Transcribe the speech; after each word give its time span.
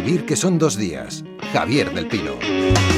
Vivir 0.00 0.26
que 0.26 0.36
son 0.36 0.58
dos 0.58 0.76
días. 0.76 1.24
Javier 1.52 1.92
del 1.92 2.06
Pino. 2.06 2.97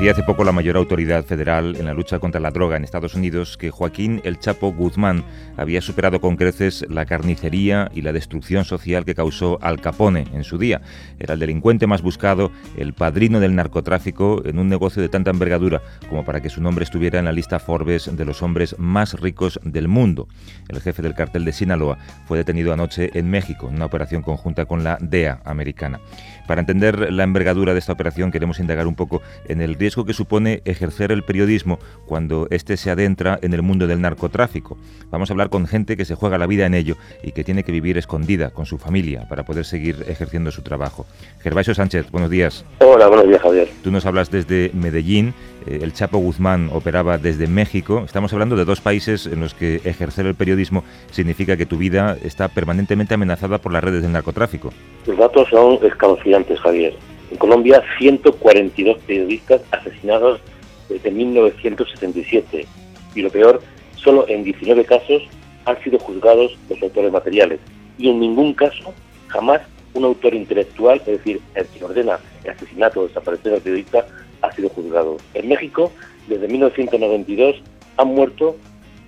Decía 0.00 0.12
hace 0.12 0.22
poco 0.22 0.44
la 0.44 0.52
mayor 0.52 0.78
autoridad 0.78 1.26
federal 1.26 1.76
en 1.76 1.84
la 1.84 1.92
lucha 1.92 2.20
contra 2.20 2.40
la 2.40 2.50
droga 2.50 2.74
en 2.74 2.84
Estados 2.84 3.14
Unidos 3.14 3.58
que 3.58 3.70
Joaquín 3.70 4.22
El 4.24 4.38
Chapo 4.38 4.72
Guzmán 4.72 5.24
había 5.58 5.82
superado 5.82 6.22
con 6.22 6.36
creces 6.36 6.86
la 6.88 7.04
carnicería 7.04 7.90
y 7.94 8.00
la 8.00 8.14
destrucción 8.14 8.64
social 8.64 9.04
que 9.04 9.14
causó 9.14 9.58
Al 9.60 9.78
Capone 9.78 10.24
en 10.32 10.42
su 10.42 10.56
día. 10.56 10.80
Era 11.18 11.34
el 11.34 11.40
delincuente 11.40 11.86
más 11.86 12.00
buscado, 12.00 12.50
el 12.78 12.94
padrino 12.94 13.40
del 13.40 13.54
narcotráfico 13.54 14.40
en 14.46 14.58
un 14.58 14.70
negocio 14.70 15.02
de 15.02 15.10
tanta 15.10 15.32
envergadura 15.32 15.82
como 16.08 16.24
para 16.24 16.40
que 16.40 16.48
su 16.48 16.62
nombre 16.62 16.84
estuviera 16.84 17.18
en 17.18 17.26
la 17.26 17.32
lista 17.32 17.58
Forbes 17.58 18.08
de 18.10 18.24
los 18.24 18.42
hombres 18.42 18.76
más 18.78 19.20
ricos 19.20 19.60
del 19.64 19.86
mundo. 19.86 20.28
El 20.70 20.80
jefe 20.80 21.02
del 21.02 21.14
cartel 21.14 21.44
de 21.44 21.52
Sinaloa 21.52 21.98
fue 22.26 22.38
detenido 22.38 22.72
anoche 22.72 23.10
en 23.12 23.28
México 23.28 23.68
en 23.68 23.74
una 23.74 23.84
operación 23.84 24.22
conjunta 24.22 24.64
con 24.64 24.82
la 24.82 24.96
DEA 24.98 25.42
americana. 25.44 26.00
Para 26.46 26.62
entender 26.62 27.12
la 27.12 27.22
envergadura 27.22 27.74
de 27.74 27.80
esta 27.80 27.92
operación 27.92 28.32
queremos 28.32 28.60
indagar 28.60 28.86
un 28.86 28.94
poco 28.94 29.20
en 29.46 29.60
el 29.60 29.74
riesgo 29.74 29.89
que 29.90 30.12
supone 30.12 30.62
ejercer 30.64 31.12
el 31.12 31.22
periodismo 31.22 31.78
cuando 32.06 32.46
éste 32.50 32.76
se 32.76 32.90
adentra 32.90 33.38
en 33.42 33.52
el 33.52 33.62
mundo 33.62 33.86
del 33.86 34.00
narcotráfico. 34.00 34.78
Vamos 35.10 35.30
a 35.30 35.32
hablar 35.32 35.50
con 35.50 35.66
gente 35.66 35.96
que 35.96 36.04
se 36.04 36.14
juega 36.14 36.38
la 36.38 36.46
vida 36.46 36.66
en 36.66 36.74
ello 36.74 36.96
y 37.22 37.32
que 37.32 37.44
tiene 37.44 37.64
que 37.64 37.72
vivir 37.72 37.98
escondida 37.98 38.50
con 38.50 38.66
su 38.66 38.78
familia 38.78 39.26
para 39.28 39.44
poder 39.44 39.64
seguir 39.64 40.04
ejerciendo 40.08 40.50
su 40.50 40.62
trabajo. 40.62 41.06
Gervasio 41.40 41.74
Sánchez, 41.74 42.10
buenos 42.10 42.30
días. 42.30 42.64
Hola, 42.78 43.08
buenos 43.08 43.26
días, 43.28 43.42
Javier. 43.42 43.68
Tú 43.82 43.90
nos 43.90 44.06
hablas 44.06 44.30
desde 44.30 44.70
Medellín, 44.72 45.34
eh, 45.66 45.80
el 45.82 45.92
Chapo 45.92 46.18
Guzmán 46.18 46.70
operaba 46.72 47.18
desde 47.18 47.46
México. 47.46 48.02
Estamos 48.04 48.32
hablando 48.32 48.56
de 48.56 48.64
dos 48.64 48.80
países 48.80 49.26
en 49.26 49.40
los 49.40 49.54
que 49.54 49.76
ejercer 49.84 50.26
el 50.26 50.34
periodismo 50.34 50.84
significa 51.10 51.56
que 51.56 51.66
tu 51.66 51.76
vida 51.76 52.16
está 52.22 52.48
permanentemente 52.48 53.14
amenazada 53.14 53.58
por 53.58 53.72
las 53.72 53.84
redes 53.84 54.02
del 54.02 54.12
narcotráfico. 54.12 54.72
Los 55.06 55.18
datos 55.18 55.48
son 55.48 55.78
escalofriantes, 55.84 56.58
Javier. 56.60 56.94
En 57.30 57.36
Colombia, 57.36 57.82
142 57.98 58.98
periodistas 59.06 59.62
asesinados 59.70 60.40
desde 60.88 61.10
1977. 61.10 62.66
Y 63.14 63.22
lo 63.22 63.30
peor, 63.30 63.62
solo 63.96 64.26
en 64.28 64.44
19 64.44 64.84
casos 64.84 65.22
han 65.64 65.82
sido 65.82 65.98
juzgados 65.98 66.58
los 66.68 66.82
autores 66.82 67.12
materiales. 67.12 67.60
Y 67.98 68.08
en 68.08 68.20
ningún 68.20 68.54
caso, 68.54 68.92
jamás, 69.28 69.60
un 69.94 70.04
autor 70.04 70.34
intelectual, 70.34 71.00
es 71.00 71.18
decir, 71.18 71.40
el 71.54 71.66
que 71.66 71.84
ordena 71.84 72.18
el 72.44 72.50
asesinato 72.50 73.00
o 73.00 73.08
desaparición 73.08 73.54
del 73.54 73.62
periodista, 73.62 74.06
ha 74.42 74.52
sido 74.52 74.68
juzgado. 74.70 75.16
En 75.34 75.48
México, 75.48 75.92
desde 76.28 76.48
1992, 76.48 77.56
han 77.96 78.08
muerto, 78.08 78.56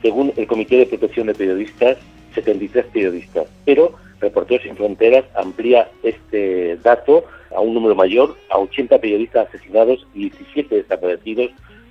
según 0.03 0.33
el 0.37 0.47
Comité 0.47 0.77
de 0.77 0.87
Protección 0.87 1.29
de 1.29 1.35
Periodistas, 1.35 1.97
73 2.35 2.87
periodistas. 2.93 3.47
Pero 3.65 3.95
Reporteros 4.23 4.63
Sin 4.63 4.77
Fronteras 4.77 5.25
amplía 5.35 5.89
este 6.03 6.77
dato 6.77 7.25
a 7.55 7.61
un 7.61 7.75
número 7.75 7.95
mayor, 7.95 8.35
a 8.49 8.59
80 8.59 8.99
periodistas 8.99 9.49
asesinados 9.49 10.07
y 10.15 10.31
17 10.31 10.77
desaparecidos 10.77 11.51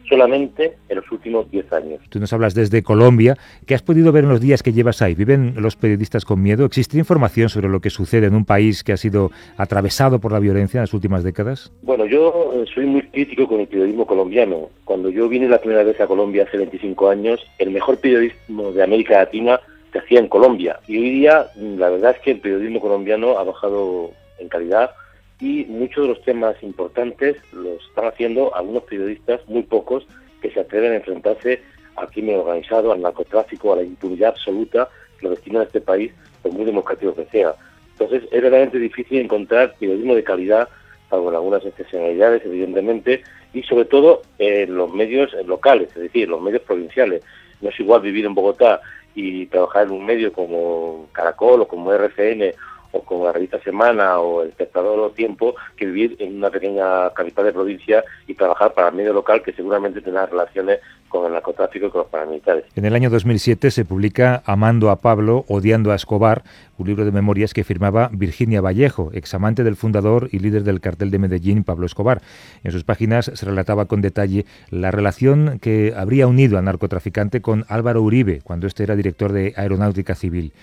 solamente 0.09 0.73
en 0.89 0.97
los 0.97 1.09
últimos 1.09 1.49
10 1.49 1.71
años. 1.71 2.01
Tú 2.09 2.19
nos 2.19 2.33
hablas 2.33 2.53
desde 2.53 2.83
Colombia. 2.83 3.37
¿Qué 3.65 3.75
has 3.75 3.81
podido 3.81 4.11
ver 4.11 4.25
en 4.25 4.29
los 4.29 4.41
días 4.41 4.61
que 4.61 4.73
llevas 4.73 5.01
ahí? 5.01 5.15
¿Viven 5.15 5.53
los 5.57 5.77
periodistas 5.77 6.25
con 6.25 6.41
miedo? 6.41 6.65
¿Existe 6.65 6.97
información 6.97 7.47
sobre 7.47 7.69
lo 7.69 7.79
que 7.79 7.89
sucede 7.89 8.27
en 8.27 8.35
un 8.35 8.43
país 8.43 8.83
que 8.83 8.91
ha 8.91 8.97
sido 8.97 9.31
atravesado 9.55 10.19
por 10.19 10.33
la 10.33 10.39
violencia 10.39 10.79
en 10.79 10.83
las 10.83 10.93
últimas 10.93 11.23
décadas? 11.23 11.71
Bueno, 11.81 12.05
yo 12.05 12.51
eh, 12.55 12.65
soy 12.73 12.87
muy 12.87 13.03
crítico 13.03 13.47
con 13.47 13.61
el 13.61 13.67
periodismo 13.67 14.05
colombiano. 14.05 14.69
Cuando 14.83 15.09
yo 15.09 15.29
vine 15.29 15.47
la 15.47 15.59
primera 15.59 15.83
vez 15.83 15.99
a 16.01 16.07
Colombia 16.07 16.43
hace 16.43 16.57
25 16.57 17.09
años, 17.09 17.39
el 17.57 17.71
mejor 17.71 17.97
periodismo 17.97 18.73
de 18.73 18.83
América 18.83 19.19
Latina 19.19 19.61
se 19.91 19.99
hacía 19.99 20.19
en 20.19 20.27
Colombia. 20.27 20.79
Y 20.87 20.97
hoy 20.97 21.09
día, 21.11 21.47
la 21.55 21.89
verdad 21.89 22.15
es 22.15 22.21
que 22.21 22.31
el 22.31 22.39
periodismo 22.39 22.79
colombiano 22.79 23.37
ha 23.37 23.43
bajado 23.43 24.11
en 24.39 24.47
calidad 24.49 24.91
y 25.39 25.65
muchos 25.65 26.03
de 26.03 26.09
los 26.09 26.21
temas 26.21 26.55
importantes 26.61 27.37
los 27.51 27.83
están 27.87 28.05
haciendo 28.05 28.55
algunos 28.55 28.83
periodistas, 28.83 29.41
muy 29.47 29.63
pocos, 29.63 30.05
que 30.41 30.51
se 30.51 30.59
atreven 30.59 30.93
a 30.93 30.95
enfrentarse 30.97 31.61
al 31.95 32.09
crimen 32.09 32.37
organizado, 32.37 32.91
al 32.91 33.01
narcotráfico, 33.01 33.73
a 33.73 33.77
la 33.77 33.83
impunidad 33.83 34.29
absoluta 34.29 34.89
que 35.19 35.25
lo 35.25 35.31
destina 35.31 35.61
a 35.61 35.63
este 35.63 35.81
país, 35.81 36.11
por 36.41 36.51
muy 36.53 36.65
democrático 36.65 37.15
que 37.15 37.25
sea. 37.25 37.53
Entonces 37.93 38.23
es 38.23 38.41
verdaderamente 38.41 38.79
difícil 38.79 39.19
encontrar 39.19 39.75
periodismo 39.79 40.15
de 40.15 40.23
calidad, 40.23 40.69
salvo 41.09 41.29
en 41.29 41.35
algunas 41.35 41.65
excepcionalidades, 41.65 42.43
evidentemente, 42.45 43.23
y 43.53 43.63
sobre 43.63 43.85
todo 43.85 44.21
en 44.39 44.75
los 44.75 44.93
medios 44.93 45.33
locales, 45.45 45.89
es 45.89 46.03
decir, 46.03 46.29
los 46.29 46.41
medios 46.41 46.61
provinciales. 46.61 47.23
No 47.61 47.69
es 47.69 47.79
igual 47.79 48.01
vivir 48.01 48.25
en 48.25 48.33
Bogotá 48.33 48.81
y 49.15 49.45
trabajar 49.47 49.83
en 49.83 49.91
un 49.91 50.05
medio 50.05 50.31
como 50.31 51.07
Caracol 51.11 51.61
o 51.61 51.67
como 51.67 51.91
RCN 51.91 52.53
o 52.91 53.01
como 53.03 53.25
la 53.25 53.31
revista 53.31 53.59
Semana 53.61 54.19
o 54.19 54.43
el 54.43 54.49
Espectador 54.49 54.99
o 54.99 55.11
Tiempo 55.11 55.55
que 55.75 55.85
vivir 55.85 56.15
en 56.19 56.37
una 56.37 56.49
pequeña 56.49 57.09
capital 57.11 57.45
de 57.45 57.53
provincia 57.53 58.03
y 58.27 58.33
trabajar 58.33 58.73
para 58.73 58.89
el 58.89 58.95
medio 58.95 59.13
local 59.13 59.41
que 59.41 59.53
seguramente 59.53 60.01
tendrá 60.01 60.25
relaciones 60.25 60.79
con 61.11 61.25
el 61.25 61.33
narcotráfico 61.33 61.87
y 61.87 61.89
con 61.89 61.99
los 61.99 62.07
paramilitares. 62.09 62.65
En 62.75 62.85
el 62.85 62.95
año 62.95 63.09
2007 63.09 63.69
se 63.69 63.85
publica 63.85 64.41
Amando 64.45 64.89
a 64.89 64.95
Pablo, 64.95 65.45
odiando 65.47 65.91
a 65.91 65.95
Escobar, 65.95 66.43
un 66.77 66.87
libro 66.87 67.05
de 67.05 67.11
memorias 67.11 67.53
que 67.53 67.63
firmaba 67.63 68.09
Virginia 68.11 68.61
Vallejo, 68.61 69.11
examante 69.13 69.63
del 69.63 69.75
fundador 69.75 70.29
y 70.31 70.39
líder 70.39 70.63
del 70.63 70.79
cartel 70.79 71.11
de 71.11 71.19
Medellín, 71.19 71.63
Pablo 71.63 71.85
Escobar. 71.85 72.21
En 72.63 72.71
sus 72.71 72.83
páginas 72.83 73.31
se 73.33 73.45
relataba 73.45 73.85
con 73.85 74.01
detalle 74.01 74.45
la 74.69 74.89
relación 74.89 75.59
que 75.61 75.93
habría 75.95 76.27
unido 76.27 76.57
al 76.57 76.65
narcotraficante 76.65 77.41
con 77.41 77.65
Álvaro 77.67 78.01
Uribe, 78.01 78.41
cuando 78.43 78.67
este 78.67 78.83
era 78.83 78.95
director 78.95 79.31
de 79.33 79.53
Aeronáutica 79.57 80.15
Civil. 80.15 80.53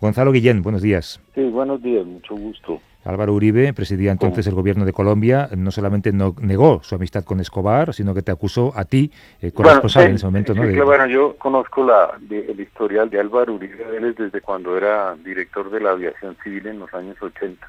Gonzalo 0.00 0.32
Guillén, 0.32 0.62
buenos 0.62 0.82
días. 0.82 1.20
Sí, 1.34 1.42
buenos 1.42 1.82
días, 1.82 2.06
mucho 2.06 2.34
gusto. 2.34 2.80
Álvaro 3.04 3.32
Uribe 3.32 3.72
presidía 3.72 4.10
entonces 4.12 4.46
el 4.46 4.54
gobierno 4.54 4.84
de 4.84 4.92
Colombia, 4.92 5.48
no 5.56 5.70
solamente 5.70 6.12
no 6.12 6.34
negó 6.40 6.82
su 6.82 6.94
amistad 6.94 7.24
con 7.24 7.40
Escobar, 7.40 7.94
sino 7.94 8.14
que 8.14 8.22
te 8.22 8.32
acusó 8.32 8.72
a 8.76 8.84
ti, 8.84 9.10
eh, 9.40 9.52
corresponsal 9.52 10.08
en 10.08 10.14
ese 10.16 10.26
momento. 10.26 10.54
¿no? 10.54 10.84
bueno, 10.84 11.06
yo 11.06 11.36
conozco 11.36 11.84
la, 11.84 12.18
el 12.28 12.60
historial 12.60 13.08
de 13.08 13.20
Álvaro 13.20 13.54
Uribe 13.54 13.84
Vélez 13.84 14.16
desde 14.16 14.40
cuando 14.40 14.76
era 14.76 15.14
director 15.14 15.70
de 15.70 15.80
la 15.80 15.90
aviación 15.92 16.36
civil 16.42 16.66
en 16.66 16.80
los 16.80 16.92
años 16.92 17.16
80, 17.20 17.66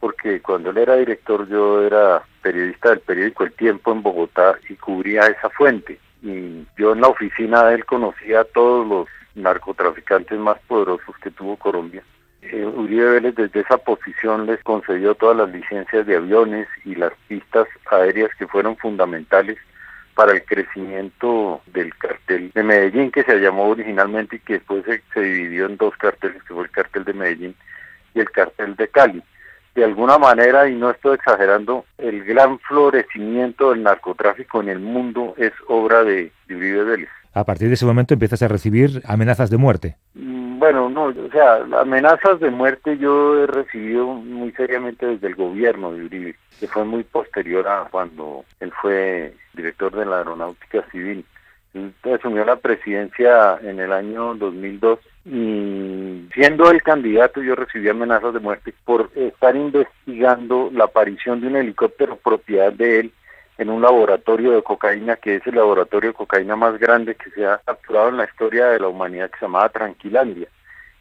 porque 0.00 0.40
cuando 0.40 0.70
él 0.70 0.78
era 0.78 0.96
director 0.96 1.46
yo 1.48 1.82
era 1.82 2.22
periodista 2.42 2.90
del 2.90 3.00
periódico 3.00 3.44
El 3.44 3.52
Tiempo 3.52 3.92
en 3.92 4.02
Bogotá 4.02 4.56
y 4.68 4.74
cubría 4.74 5.26
esa 5.26 5.50
fuente. 5.50 6.00
Y 6.22 6.66
yo 6.76 6.92
en 6.92 7.02
la 7.02 7.08
oficina 7.08 7.64
de 7.64 7.74
él 7.76 7.84
conocía 7.84 8.40
a 8.40 8.44
todos 8.44 8.86
los 8.86 9.06
narcotraficantes 9.36 10.38
más 10.38 10.58
poderosos 10.66 11.14
que 11.22 11.30
tuvo 11.30 11.56
Colombia. 11.56 12.02
Eh, 12.52 12.64
Uribe 12.64 13.10
Vélez 13.10 13.34
desde 13.34 13.60
esa 13.60 13.78
posición 13.78 14.46
les 14.46 14.62
concedió 14.62 15.14
todas 15.14 15.36
las 15.36 15.50
licencias 15.50 16.06
de 16.06 16.16
aviones 16.16 16.68
y 16.84 16.94
las 16.94 17.12
pistas 17.28 17.66
aéreas 17.90 18.30
que 18.38 18.46
fueron 18.46 18.76
fundamentales 18.76 19.58
para 20.14 20.32
el 20.32 20.44
crecimiento 20.44 21.60
del 21.66 21.94
cartel 21.96 22.50
de 22.54 22.62
Medellín, 22.62 23.10
que 23.10 23.22
se 23.24 23.38
llamó 23.38 23.68
originalmente 23.68 24.36
y 24.36 24.38
que 24.38 24.54
después 24.54 24.84
se, 24.84 25.02
se, 25.12 25.20
dividió 25.20 25.66
en 25.66 25.76
dos 25.76 25.96
carteles, 25.96 26.42
que 26.44 26.54
fue 26.54 26.64
el 26.64 26.70
cartel 26.70 27.04
de 27.04 27.12
Medellín 27.12 27.54
y 28.14 28.20
el 28.20 28.30
cartel 28.30 28.76
de 28.76 28.88
Cali. 28.88 29.22
De 29.74 29.84
alguna 29.84 30.16
manera, 30.16 30.68
y 30.68 30.74
no 30.74 30.90
estoy 30.90 31.16
exagerando, 31.16 31.84
el 31.98 32.24
gran 32.24 32.58
florecimiento 32.60 33.72
del 33.72 33.82
narcotráfico 33.82 34.62
en 34.62 34.70
el 34.70 34.78
mundo 34.78 35.34
es 35.36 35.52
obra 35.68 36.02
de, 36.02 36.32
de 36.46 36.56
Uribe 36.56 36.84
Vélez. 36.84 37.10
A 37.34 37.44
partir 37.44 37.68
de 37.68 37.74
ese 37.74 37.84
momento 37.84 38.14
empiezas 38.14 38.40
a 38.40 38.48
recibir 38.48 39.02
amenazas 39.04 39.50
de 39.50 39.58
muerte. 39.58 39.96
Bueno, 40.58 40.88
no, 40.88 41.06
o 41.06 41.30
sea, 41.30 41.56
amenazas 41.80 42.40
de 42.40 42.50
muerte 42.50 42.96
yo 42.96 43.42
he 43.42 43.46
recibido 43.46 44.06
muy 44.06 44.52
seriamente 44.52 45.04
desde 45.04 45.26
el 45.26 45.34
gobierno 45.34 45.92
de 45.92 46.04
Uribe, 46.04 46.36
que 46.58 46.66
fue 46.66 46.84
muy 46.84 47.04
posterior 47.04 47.68
a 47.68 47.88
cuando 47.90 48.42
él 48.60 48.72
fue 48.80 49.34
director 49.52 49.94
de 49.94 50.06
la 50.06 50.18
Aeronáutica 50.18 50.82
Civil. 50.90 51.26
Él 51.74 51.92
asumió 52.10 52.42
la 52.46 52.56
presidencia 52.56 53.58
en 53.62 53.80
el 53.80 53.92
año 53.92 54.34
2002 54.34 54.98
y 55.26 56.26
siendo 56.32 56.70
el 56.70 56.82
candidato 56.82 57.42
yo 57.42 57.54
recibí 57.54 57.90
amenazas 57.90 58.32
de 58.32 58.40
muerte 58.40 58.72
por 58.86 59.10
estar 59.14 59.54
investigando 59.54 60.70
la 60.72 60.84
aparición 60.84 61.42
de 61.42 61.48
un 61.48 61.56
helicóptero 61.56 62.16
propiedad 62.16 62.72
de 62.72 63.00
él 63.00 63.12
en 63.58 63.70
un 63.70 63.82
laboratorio 63.82 64.52
de 64.52 64.62
cocaína 64.62 65.16
que 65.16 65.36
es 65.36 65.46
el 65.46 65.56
laboratorio 65.56 66.10
de 66.10 66.16
cocaína 66.16 66.56
más 66.56 66.78
grande 66.78 67.14
que 67.14 67.30
se 67.30 67.46
ha 67.46 67.58
capturado 67.58 68.10
en 68.10 68.18
la 68.18 68.24
historia 68.24 68.66
de 68.66 68.80
la 68.80 68.88
humanidad 68.88 69.30
que 69.30 69.38
se 69.38 69.44
llamaba 69.46 69.68
Tranquilandia. 69.68 70.48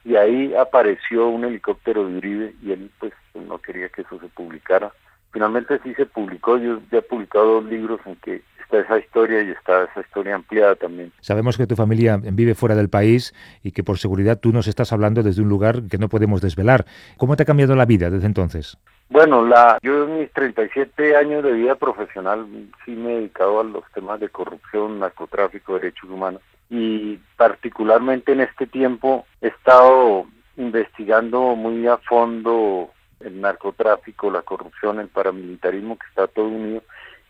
Y 0.03 0.15
ahí 0.15 0.53
apareció 0.55 1.27
un 1.27 1.45
helicóptero 1.45 2.07
de 2.07 2.17
Uribe 2.17 2.53
y 2.61 2.71
él 2.71 2.91
pues 2.99 3.13
no 3.33 3.57
quería 3.57 3.89
que 3.89 4.01
eso 4.01 4.19
se 4.19 4.27
publicara. 4.27 4.91
Finalmente 5.31 5.79
sí 5.83 5.93
se 5.95 6.05
publicó, 6.05 6.57
yo 6.57 6.79
ya 6.91 6.99
he 6.99 7.01
publicado 7.01 7.55
dos 7.55 7.65
libros 7.65 7.99
en 8.05 8.15
que 8.17 8.41
está 8.65 8.79
esa 8.79 8.99
historia 8.99 9.43
y 9.43 9.51
está 9.51 9.83
esa 9.83 10.01
historia 10.01 10.35
ampliada 10.35 10.75
también. 10.75 11.11
Sabemos 11.21 11.57
que 11.57 11.67
tu 11.67 11.75
familia 11.75 12.17
vive 12.17 12.55
fuera 12.55 12.75
del 12.75 12.89
país 12.89 13.33
y 13.63 13.71
que 13.71 13.83
por 13.83 13.97
seguridad 13.97 14.39
tú 14.39 14.51
nos 14.51 14.67
estás 14.67 14.91
hablando 14.91 15.23
desde 15.23 15.41
un 15.41 15.49
lugar 15.49 15.83
que 15.89 15.97
no 15.97 16.09
podemos 16.09 16.41
desvelar. 16.41 16.85
¿Cómo 17.17 17.35
te 17.35 17.43
ha 17.43 17.45
cambiado 17.45 17.75
la 17.75 17.85
vida 17.85 18.09
desde 18.09 18.27
entonces? 18.27 18.77
Bueno, 19.09 19.45
la, 19.45 19.77
yo 19.83 20.05
en 20.05 20.19
mis 20.19 20.31
37 20.31 21.15
años 21.15 21.43
de 21.43 21.51
vida 21.53 21.75
profesional 21.75 22.47
sí 22.83 22.91
me 22.91 23.13
he 23.13 23.15
dedicado 23.17 23.59
a 23.59 23.63
los 23.63 23.83
temas 23.93 24.19
de 24.19 24.29
corrupción, 24.29 24.99
narcotráfico, 24.99 25.75
derechos 25.75 26.09
humanos 26.09 26.41
y 26.69 27.19
particularmente 27.37 28.31
en 28.31 28.41
este 28.41 28.65
tiempo 28.65 29.27
he 29.41 29.49
estado 29.49 30.25
investigando 30.57 31.55
muy 31.55 31.85
a 31.85 31.97
fondo 31.97 32.89
el 33.19 33.39
narcotráfico, 33.39 34.31
la 34.31 34.41
corrupción, 34.41 34.99
el 34.99 35.07
paramilitarismo 35.07 35.97
que 35.97 36.07
está 36.07 36.27
todo 36.27 36.47
unido 36.47 36.81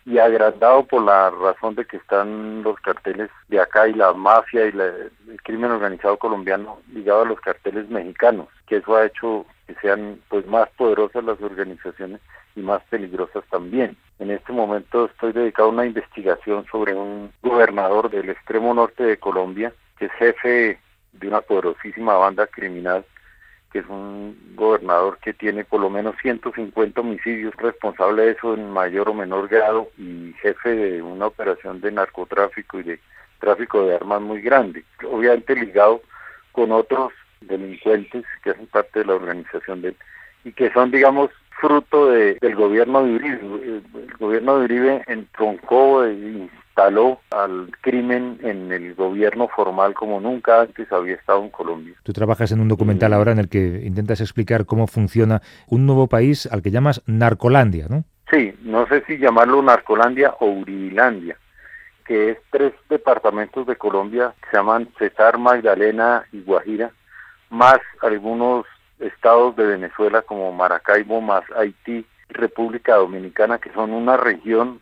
y 0.05 0.19
agrandado 0.19 0.83
por 0.85 1.03
la 1.03 1.31
razón 1.31 1.75
de 1.75 1.85
que 1.85 1.97
están 1.97 2.61
los 2.61 2.79
carteles 2.79 3.29
de 3.47 3.59
acá 3.59 3.87
y 3.87 3.93
la 3.93 4.13
mafia 4.13 4.65
y 4.65 4.69
el 4.69 5.41
crimen 5.43 5.71
organizado 5.71 6.17
colombiano 6.17 6.79
ligado 6.93 7.23
a 7.23 7.25
los 7.25 7.39
carteles 7.39 7.89
mexicanos, 7.89 8.47
que 8.67 8.77
eso 8.77 8.95
ha 8.95 9.05
hecho 9.05 9.45
que 9.65 9.73
sean 9.81 10.19
pues 10.29 10.45
más 10.45 10.69
poderosas 10.77 11.23
las 11.23 11.41
organizaciones 11.41 12.21
y 12.55 12.61
más 12.61 12.83
peligrosas 12.89 13.43
también. 13.49 13.97
En 14.19 14.29
este 14.29 14.53
momento 14.53 15.05
estoy 15.05 15.33
dedicado 15.33 15.69
a 15.69 15.71
una 15.71 15.85
investigación 15.85 16.65
sobre 16.71 16.93
un 16.93 17.31
gobernador 17.41 18.09
del 18.11 18.29
extremo 18.29 18.73
norte 18.73 19.03
de 19.03 19.17
Colombia, 19.17 19.73
que 19.97 20.05
es 20.05 20.11
jefe 20.13 20.79
de 21.13 21.27
una 21.27 21.41
poderosísima 21.41 22.13
banda 22.13 22.45
criminal 22.45 23.03
que 23.75 23.79
es 23.79 23.89
un 23.89 24.37
gobernador 24.55 25.17
que 25.21 25.33
tiene 25.33 25.65
por 25.65 25.81
lo 25.81 25.89
menos 25.89 26.15
150 26.21 27.01
homicidios, 27.01 27.53
responsable 27.57 28.21
de 28.23 28.31
eso 28.31 28.53
en 28.53 28.71
mayor 28.71 29.09
o 29.09 29.13
menor 29.13 29.49
grado 29.49 29.89
y 29.97 30.31
jefe 30.41 30.69
de 30.69 31.01
una 31.01 31.27
operación 31.27 31.81
de 31.81 31.91
narcotráfico 31.91 32.79
y 32.79 32.83
de 32.83 32.99
tráfico 33.41 33.85
de 33.85 33.95
armas 33.95 34.21
muy 34.21 34.39
grande, 34.39 34.85
obviamente 35.11 35.57
ligado 35.57 36.01
con 36.53 36.71
otros 36.71 37.11
delincuentes 37.41 38.23
que 38.45 38.51
hacen 38.51 38.67
parte 38.67 38.99
de 38.99 39.07
la 39.07 39.15
organización 39.15 39.81
de 39.81 39.93
y 40.45 40.53
que 40.53 40.71
son, 40.71 40.89
digamos, 40.89 41.29
fruto 41.59 42.11
de, 42.11 42.37
del 42.39 42.55
gobierno 42.55 43.03
de 43.03 43.15
Uribe. 43.15 43.39
El, 43.41 44.13
gobierno 44.17 44.57
de 44.57 44.63
Uribe 44.63 45.03
entroncó 45.07 46.07
y 46.07 46.49
instaló 46.75 47.21
al 47.31 47.71
crimen 47.79 48.37
en 48.43 48.69
el 48.69 48.95
gobierno 48.95 49.47
formal 49.47 49.93
como 49.93 50.19
nunca 50.19 50.59
antes 50.59 50.91
había 50.91 51.15
estado 51.15 51.41
en 51.41 51.49
Colombia. 51.49 51.95
Tú 52.03 52.11
trabajas 52.11 52.51
en 52.51 52.59
un 52.59 52.67
documental 52.67 53.13
ahora 53.13 53.31
en 53.31 53.39
el 53.39 53.47
que 53.47 53.81
intentas 53.85 54.19
explicar 54.19 54.65
cómo 54.65 54.85
funciona 54.85 55.41
un 55.67 55.85
nuevo 55.85 56.07
país 56.07 56.45
al 56.51 56.61
que 56.61 56.71
llamas 56.71 57.01
Narcolandia, 57.05 57.87
¿no? 57.89 58.03
Sí, 58.29 58.53
no 58.63 58.85
sé 58.87 59.05
si 59.07 59.17
llamarlo 59.17 59.61
Narcolandia 59.61 60.33
o 60.41 60.47
Uribilandia, 60.47 61.37
que 62.05 62.31
es 62.31 62.37
tres 62.51 62.73
departamentos 62.89 63.65
de 63.65 63.77
Colombia 63.77 64.33
que 64.41 64.49
se 64.49 64.57
llaman 64.57 64.89
Cesar, 64.99 65.37
Magdalena 65.37 66.25
y 66.33 66.41
Guajira, 66.41 66.91
más 67.51 67.79
algunos 68.01 68.65
estados 68.99 69.55
de 69.55 69.65
Venezuela 69.65 70.23
como 70.23 70.51
Maracaibo, 70.51 71.21
más 71.21 71.43
Haití, 71.55 72.05
República 72.27 72.95
Dominicana, 72.95 73.59
que 73.59 73.71
son 73.71 73.91
una 73.93 74.17
región 74.17 74.81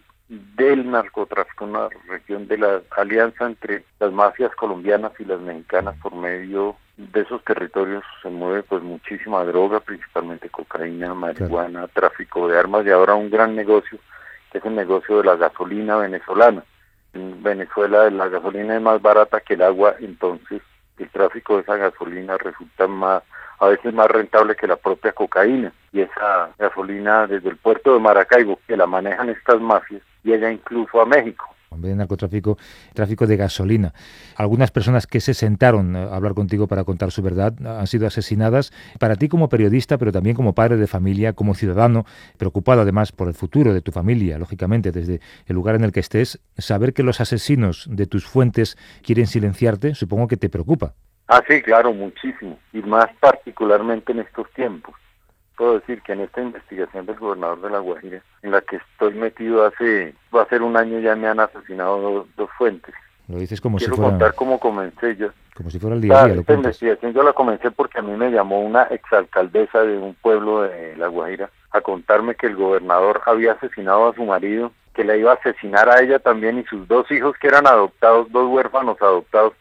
del 0.55 0.89
narcotráfico, 0.89 1.65
una 1.65 1.89
región 2.07 2.47
de 2.47 2.57
la 2.57 2.81
alianza 2.97 3.45
entre 3.45 3.83
las 3.99 4.11
mafias 4.11 4.53
colombianas 4.55 5.11
y 5.19 5.25
las 5.25 5.39
mexicanas 5.39 5.95
por 6.01 6.15
medio 6.15 6.75
de 6.97 7.21
esos 7.21 7.43
territorios 7.43 8.03
se 8.21 8.29
mueve 8.29 8.63
pues 8.63 8.83
muchísima 8.83 9.43
droga, 9.43 9.79
principalmente 9.79 10.49
cocaína, 10.49 11.13
marihuana, 11.13 11.87
tráfico 11.87 12.47
de 12.47 12.59
armas 12.59 12.85
y 12.85 12.91
ahora 12.91 13.15
un 13.15 13.29
gran 13.29 13.55
negocio 13.55 13.97
que 14.51 14.59
es 14.59 14.65
el 14.65 14.75
negocio 14.75 15.17
de 15.17 15.23
la 15.23 15.35
gasolina 15.35 15.97
venezolana. 15.97 16.63
En 17.13 17.41
Venezuela 17.41 18.09
la 18.09 18.27
gasolina 18.27 18.75
es 18.75 18.81
más 18.81 19.01
barata 19.01 19.41
que 19.41 19.55
el 19.55 19.63
agua, 19.63 19.95
entonces 19.99 20.61
el 20.97 21.09
tráfico 21.09 21.55
de 21.55 21.61
esa 21.63 21.77
gasolina 21.77 22.37
resulta 22.37 22.87
más 22.87 23.23
a 23.63 23.69
veces 23.69 23.93
más 23.93 24.07
rentable 24.07 24.55
que 24.55 24.67
la 24.67 24.75
propia 24.75 25.11
cocaína 25.11 25.71
y 25.91 26.01
esa 26.01 26.49
gasolina 26.57 27.27
desde 27.27 27.49
el 27.49 27.57
puerto 27.57 27.93
de 27.93 27.99
Maracaibo 27.99 28.59
que 28.67 28.77
la 28.77 28.85
manejan 28.85 29.29
estas 29.29 29.61
mafias 29.61 30.01
llega 30.23 30.51
incluso 30.51 31.01
a 31.01 31.05
México. 31.05 31.45
De 31.75 31.95
narcotráfico, 31.95 32.57
tráfico 32.93 33.25
de 33.25 33.35
gasolina. 33.35 33.93
Algunas 34.35 34.69
personas 34.69 35.07
que 35.07 35.19
se 35.19 35.33
sentaron 35.33 35.95
a 35.95 36.15
hablar 36.15 36.35
contigo 36.35 36.67
para 36.67 36.83
contar 36.83 37.11
su 37.11 37.23
verdad 37.23 37.53
han 37.65 37.87
sido 37.87 38.05
asesinadas. 38.05 38.71
Para 38.99 39.15
ti 39.15 39.27
como 39.27 39.49
periodista, 39.49 39.97
pero 39.97 40.11
también 40.11 40.35
como 40.35 40.53
padre 40.53 40.77
de 40.77 40.85
familia, 40.85 41.33
como 41.33 41.55
ciudadano, 41.55 42.05
preocupado 42.37 42.81
además 42.81 43.11
por 43.11 43.27
el 43.27 43.33
futuro 43.33 43.73
de 43.73 43.81
tu 43.81 43.91
familia, 43.91 44.37
lógicamente, 44.37 44.91
desde 44.91 45.19
el 45.47 45.55
lugar 45.55 45.73
en 45.73 45.83
el 45.83 45.91
que 45.91 46.01
estés, 46.01 46.39
saber 46.59 46.93
que 46.93 47.01
los 47.01 47.19
asesinos 47.19 47.87
de 47.89 48.05
tus 48.05 48.25
fuentes 48.25 48.77
quieren 49.01 49.25
silenciarte, 49.25 49.95
supongo 49.95 50.27
que 50.27 50.37
te 50.37 50.49
preocupa. 50.49 50.93
Ah, 51.27 51.41
sí, 51.47 51.61
claro, 51.61 51.93
muchísimo. 51.93 52.59
Y 52.73 52.81
más 52.81 53.07
particularmente 53.19 54.11
en 54.11 54.19
estos 54.19 54.49
tiempos 54.51 54.95
puedo 55.55 55.79
decir 55.79 56.01
que 56.01 56.13
en 56.13 56.21
esta 56.21 56.41
investigación 56.41 57.05
del 57.05 57.15
gobernador 57.15 57.61
de 57.61 57.69
La 57.69 57.79
Guajira, 57.79 58.21
en 58.41 58.51
la 58.51 58.61
que 58.61 58.77
estoy 58.77 59.13
metido 59.13 59.65
hace, 59.65 60.13
va 60.35 60.43
a 60.43 60.49
ser 60.49 60.61
un 60.61 60.75
año 60.75 60.99
ya 60.99 61.15
me 61.15 61.27
han 61.27 61.39
asesinado 61.39 62.27
dos, 62.35 62.49
fuentes. 62.57 62.93
Lo 63.27 63.37
dices 63.37 63.61
como 63.61 63.77
Quiero 63.77 63.93
si 63.93 63.97
fuera... 63.97 64.11
contar 64.11 64.35
cómo 64.35 64.59
comencé 64.59 65.15
yo. 65.15 65.29
Como 65.55 65.69
si 65.69 65.79
fuera 65.79 65.95
el 65.95 66.01
día 66.01 66.23
a 66.23 66.27
día. 66.27 66.41
Esta 66.41 66.53
investigación 66.53 67.13
yo 67.13 67.23
la 67.23 67.33
comencé 67.33 67.71
porque 67.71 67.99
a 67.99 68.01
mí 68.01 68.11
me 68.17 68.31
llamó 68.31 68.61
una 68.61 68.83
exalcaldesa 68.83 69.83
de 69.83 69.97
un 69.97 70.15
pueblo 70.15 70.63
de 70.63 70.97
La 70.97 71.07
Guajira 71.07 71.49
a 71.71 71.81
contarme 71.81 72.35
que 72.35 72.47
el 72.47 72.55
gobernador 72.55 73.21
había 73.25 73.53
asesinado 73.53 74.09
a 74.09 74.15
su 74.15 74.25
marido, 74.25 74.71
que 74.93 75.03
le 75.03 75.19
iba 75.19 75.31
a 75.31 75.35
asesinar 75.35 75.89
a 75.89 76.01
ella 76.01 76.19
también 76.19 76.59
y 76.59 76.63
sus 76.65 76.87
dos 76.87 77.09
hijos 77.11 77.35
que 77.39 77.47
eran 77.47 77.65
adoptados, 77.65 78.31
dos 78.31 78.49
huérfanos 78.49 79.01
adoptados, 79.01 79.53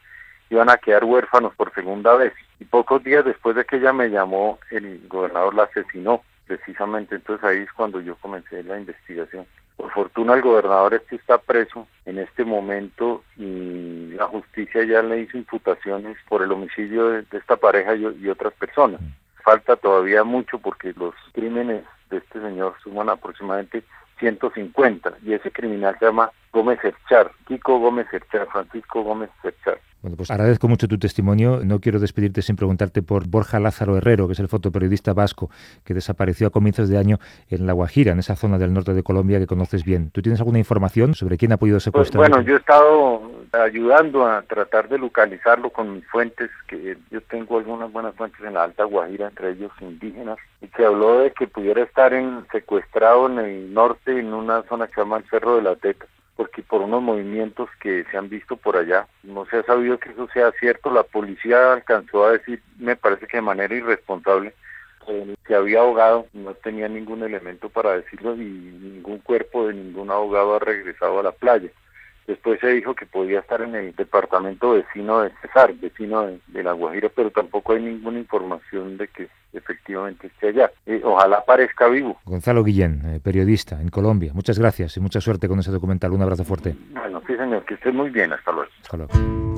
iban 0.54 0.70
a 0.70 0.76
quedar 0.76 1.04
huérfanos 1.04 1.54
por 1.54 1.72
segunda 1.74 2.14
vez. 2.14 2.32
Y 2.60 2.64
pocos 2.64 3.02
días 3.02 3.24
después 3.24 3.56
de 3.56 3.64
que 3.64 3.76
ella 3.76 3.92
me 3.92 4.08
llamó, 4.08 4.58
el 4.70 5.06
gobernador 5.08 5.54
la 5.54 5.64
asesinó, 5.64 6.22
precisamente. 6.46 7.14
Entonces 7.14 7.44
ahí 7.44 7.58
es 7.58 7.72
cuando 7.72 8.00
yo 8.00 8.16
comencé 8.16 8.62
la 8.62 8.78
investigación. 8.78 9.46
Por 9.76 9.90
fortuna 9.90 10.34
el 10.34 10.42
gobernador 10.42 10.94
este 10.94 11.16
está 11.16 11.38
preso 11.38 11.88
en 12.04 12.18
este 12.18 12.44
momento 12.44 13.24
y 13.36 14.12
la 14.12 14.26
justicia 14.26 14.84
ya 14.84 15.02
le 15.02 15.20
hizo 15.20 15.38
imputaciones 15.38 16.16
por 16.28 16.42
el 16.42 16.52
homicidio 16.52 17.08
de, 17.08 17.24
esta 17.32 17.56
pareja 17.56 17.94
y, 17.94 18.06
y 18.20 18.28
otras 18.28 18.52
personas. 18.54 19.00
Falta 19.42 19.76
todavía 19.76 20.22
mucho 20.22 20.58
porque 20.58 20.92
los 20.96 21.14
crímenes 21.32 21.84
de 22.10 22.18
este 22.18 22.40
señor 22.40 22.74
suman 22.82 23.08
aproximadamente 23.08 23.82
150 24.20 25.14
y 25.24 25.32
ese 25.32 25.50
criminal 25.50 25.96
se 25.98 26.06
llama 26.06 26.30
Gómez 26.52 26.78
Cerchar, 26.80 27.32
Kiko 27.48 27.78
Gómez 27.80 28.06
Cerchar, 28.10 28.46
Francisco 28.52 29.02
Gómez 29.02 29.30
Cerchar. 29.40 29.80
Bueno, 30.02 30.16
pues 30.16 30.32
agradezco 30.32 30.66
mucho 30.66 30.88
tu 30.88 30.98
testimonio. 30.98 31.60
No 31.64 31.78
quiero 31.78 32.00
despedirte 32.00 32.42
sin 32.42 32.56
preguntarte 32.56 33.02
por 33.02 33.28
Borja 33.28 33.60
Lázaro 33.60 33.96
Herrero, 33.96 34.26
que 34.26 34.32
es 34.32 34.40
el 34.40 34.48
fotoperiodista 34.48 35.12
vasco 35.14 35.48
que 35.84 35.94
desapareció 35.94 36.48
a 36.48 36.50
comienzos 36.50 36.88
de 36.88 36.98
año 36.98 37.18
en 37.48 37.68
La 37.68 37.72
Guajira, 37.72 38.10
en 38.10 38.18
esa 38.18 38.34
zona 38.34 38.58
del 38.58 38.74
norte 38.74 38.94
de 38.94 39.04
Colombia 39.04 39.38
que 39.38 39.46
conoces 39.46 39.84
bien. 39.84 40.10
¿Tú 40.10 40.20
tienes 40.20 40.40
alguna 40.40 40.58
información 40.58 41.14
sobre 41.14 41.38
quién 41.38 41.52
ha 41.52 41.56
podido 41.56 41.76
Pues 41.76 41.84
secuestrar? 41.84 42.18
bueno, 42.18 42.42
yo 42.42 42.56
he 42.56 42.58
estado 42.58 43.22
ayudando 43.52 44.26
a 44.26 44.42
tratar 44.42 44.88
de 44.88 44.98
localizarlo 44.98 45.70
con 45.70 45.94
mis 45.94 46.06
fuentes, 46.08 46.50
que 46.66 46.98
yo 47.12 47.20
tengo 47.20 47.58
algunas 47.58 47.92
buenas 47.92 48.16
fuentes 48.16 48.40
en 48.44 48.54
la 48.54 48.64
Alta 48.64 48.82
Guajira, 48.82 49.28
entre 49.28 49.50
ellos 49.50 49.70
indígenas, 49.80 50.38
y 50.60 50.66
se 50.76 50.84
habló 50.84 51.20
de 51.20 51.30
que 51.30 51.46
pudiera 51.46 51.80
estar 51.80 52.12
en, 52.12 52.44
secuestrado 52.50 53.28
en 53.28 53.38
el 53.38 53.72
norte, 53.72 54.18
en 54.18 54.34
una 54.34 54.64
zona 54.64 54.88
que 54.88 54.94
se 54.94 55.00
llama 55.02 55.18
el 55.18 55.24
Cerro 55.30 55.54
de 55.54 55.62
la 55.62 55.76
Teta 55.76 56.06
porque 56.36 56.62
por 56.62 56.80
unos 56.80 57.02
movimientos 57.02 57.68
que 57.80 58.04
se 58.10 58.16
han 58.16 58.28
visto 58.28 58.56
por 58.56 58.76
allá, 58.76 59.06
no 59.22 59.44
se 59.46 59.58
ha 59.58 59.62
sabido 59.64 59.98
que 59.98 60.10
eso 60.10 60.28
sea 60.32 60.52
cierto, 60.58 60.90
la 60.90 61.02
policía 61.02 61.72
alcanzó 61.72 62.24
a 62.24 62.32
decir, 62.32 62.62
me 62.78 62.96
parece 62.96 63.26
que 63.26 63.36
de 63.36 63.42
manera 63.42 63.74
irresponsable, 63.74 64.54
que 65.06 65.36
se 65.46 65.54
había 65.54 65.80
ahogado, 65.80 66.26
no 66.32 66.54
tenía 66.54 66.88
ningún 66.88 67.22
elemento 67.22 67.68
para 67.68 67.96
decirlo 67.96 68.34
y 68.34 68.38
ningún 68.38 69.18
cuerpo 69.18 69.66
de 69.66 69.74
ningún 69.74 70.10
ahogado 70.10 70.56
ha 70.56 70.58
regresado 70.58 71.20
a 71.20 71.24
la 71.24 71.32
playa. 71.32 71.70
Después 72.26 72.60
se 72.60 72.68
dijo 72.68 72.94
que 72.94 73.06
podía 73.06 73.40
estar 73.40 73.60
en 73.62 73.74
el 73.74 73.94
departamento 73.94 74.72
vecino 74.72 75.20
de 75.20 75.30
Cesar, 75.42 75.74
vecino 75.74 76.26
de, 76.26 76.38
de 76.48 76.62
La 76.62 76.72
Guajira, 76.72 77.08
pero 77.14 77.30
tampoco 77.30 77.72
hay 77.72 77.82
ninguna 77.82 78.18
información 78.18 78.96
de 78.96 79.08
que 79.08 79.28
efectivamente 79.52 80.28
esté 80.28 80.48
allá. 80.48 80.70
Eh, 80.86 81.00
ojalá 81.04 81.38
aparezca 81.38 81.88
vivo. 81.88 82.18
Gonzalo 82.24 82.62
Guillén, 82.64 83.02
eh, 83.04 83.20
periodista 83.22 83.80
en 83.80 83.88
Colombia. 83.88 84.32
Muchas 84.34 84.58
gracias 84.58 84.96
y 84.96 85.00
mucha 85.00 85.20
suerte 85.20 85.48
con 85.48 85.58
ese 85.58 85.70
documental. 85.70 86.12
Un 86.12 86.22
abrazo 86.22 86.44
fuerte. 86.44 86.74
Bueno, 86.90 87.22
sí 87.26 87.36
señor, 87.36 87.64
que 87.64 87.74
esté 87.74 87.92
muy 87.92 88.10
bien. 88.10 88.32
Hasta 88.32 88.52
luego. 88.52 88.70
Hasta 88.82 88.96
luego. 88.96 89.51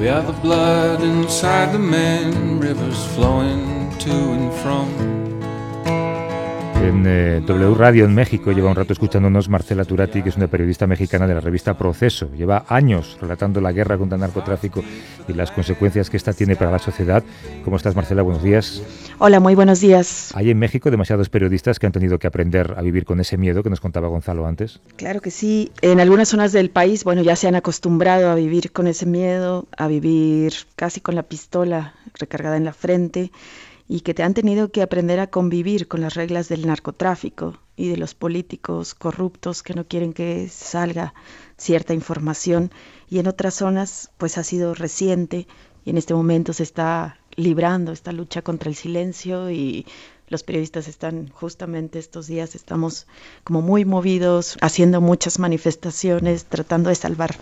We 0.00 0.08
are 0.08 0.22
the 0.22 0.32
blood 0.32 1.02
inside 1.02 1.74
the 1.74 1.78
men, 1.78 2.58
rivers 2.58 3.04
flowing 3.14 3.94
to 3.98 4.10
and 4.10 4.50
from. 4.62 5.29
En 6.80 7.04
eh, 7.06 7.42
W 7.46 7.74
Radio 7.74 8.06
en 8.06 8.14
México 8.14 8.52
lleva 8.52 8.70
un 8.70 8.74
rato 8.74 8.94
escuchándonos 8.94 9.50
Marcela 9.50 9.84
Turati, 9.84 10.22
que 10.22 10.30
es 10.30 10.36
una 10.36 10.46
periodista 10.46 10.86
mexicana 10.86 11.26
de 11.26 11.34
la 11.34 11.40
revista 11.40 11.76
Proceso. 11.76 12.30
Lleva 12.34 12.64
años 12.68 13.18
relatando 13.20 13.60
la 13.60 13.70
guerra 13.70 13.98
contra 13.98 14.16
el 14.16 14.22
narcotráfico 14.22 14.82
y 15.28 15.34
las 15.34 15.50
consecuencias 15.50 16.08
que 16.08 16.16
esta 16.16 16.32
tiene 16.32 16.56
para 16.56 16.70
la 16.70 16.78
sociedad. 16.78 17.22
¿Cómo 17.64 17.76
estás, 17.76 17.94
Marcela? 17.94 18.22
Buenos 18.22 18.42
días. 18.42 18.82
Hola, 19.18 19.40
muy 19.40 19.54
buenos 19.54 19.80
días. 19.80 20.32
¿Hay 20.34 20.50
en 20.50 20.58
México 20.58 20.90
demasiados 20.90 21.28
periodistas 21.28 21.78
que 21.78 21.84
han 21.84 21.92
tenido 21.92 22.18
que 22.18 22.26
aprender 22.26 22.74
a 22.78 22.80
vivir 22.80 23.04
con 23.04 23.20
ese 23.20 23.36
miedo 23.36 23.62
que 23.62 23.68
nos 23.68 23.80
contaba 23.80 24.08
Gonzalo 24.08 24.46
antes? 24.46 24.80
Claro 24.96 25.20
que 25.20 25.30
sí. 25.30 25.72
En 25.82 26.00
algunas 26.00 26.30
zonas 26.30 26.52
del 26.52 26.70
país, 26.70 27.04
bueno, 27.04 27.20
ya 27.20 27.36
se 27.36 27.46
han 27.46 27.56
acostumbrado 27.56 28.30
a 28.30 28.34
vivir 28.34 28.72
con 28.72 28.86
ese 28.86 29.04
miedo, 29.04 29.66
a 29.76 29.86
vivir 29.86 30.54
casi 30.76 31.02
con 31.02 31.14
la 31.14 31.24
pistola 31.24 31.94
recargada 32.18 32.56
en 32.56 32.64
la 32.64 32.72
frente 32.72 33.30
y 33.92 34.02
que 34.02 34.14
te 34.14 34.22
han 34.22 34.34
tenido 34.34 34.70
que 34.70 34.82
aprender 34.82 35.18
a 35.18 35.26
convivir 35.26 35.88
con 35.88 36.00
las 36.00 36.14
reglas 36.14 36.48
del 36.48 36.64
narcotráfico 36.64 37.58
y 37.74 37.88
de 37.88 37.96
los 37.96 38.14
políticos 38.14 38.94
corruptos 38.94 39.64
que 39.64 39.74
no 39.74 39.84
quieren 39.84 40.12
que 40.12 40.48
salga 40.48 41.12
cierta 41.56 41.92
información. 41.92 42.70
Y 43.08 43.18
en 43.18 43.26
otras 43.26 43.54
zonas 43.54 44.12
pues 44.16 44.38
ha 44.38 44.44
sido 44.44 44.74
reciente 44.74 45.48
y 45.84 45.90
en 45.90 45.98
este 45.98 46.14
momento 46.14 46.52
se 46.52 46.62
está 46.62 47.18
librando 47.34 47.90
esta 47.90 48.12
lucha 48.12 48.42
contra 48.42 48.70
el 48.70 48.76
silencio 48.76 49.50
y 49.50 49.86
los 50.28 50.44
periodistas 50.44 50.86
están 50.86 51.28
justamente 51.30 51.98
estos 51.98 52.28
días, 52.28 52.54
estamos 52.54 53.08
como 53.42 53.60
muy 53.60 53.84
movidos, 53.84 54.56
haciendo 54.60 55.00
muchas 55.00 55.40
manifestaciones, 55.40 56.44
tratando 56.44 56.90
de 56.90 56.94
salvar 56.94 57.34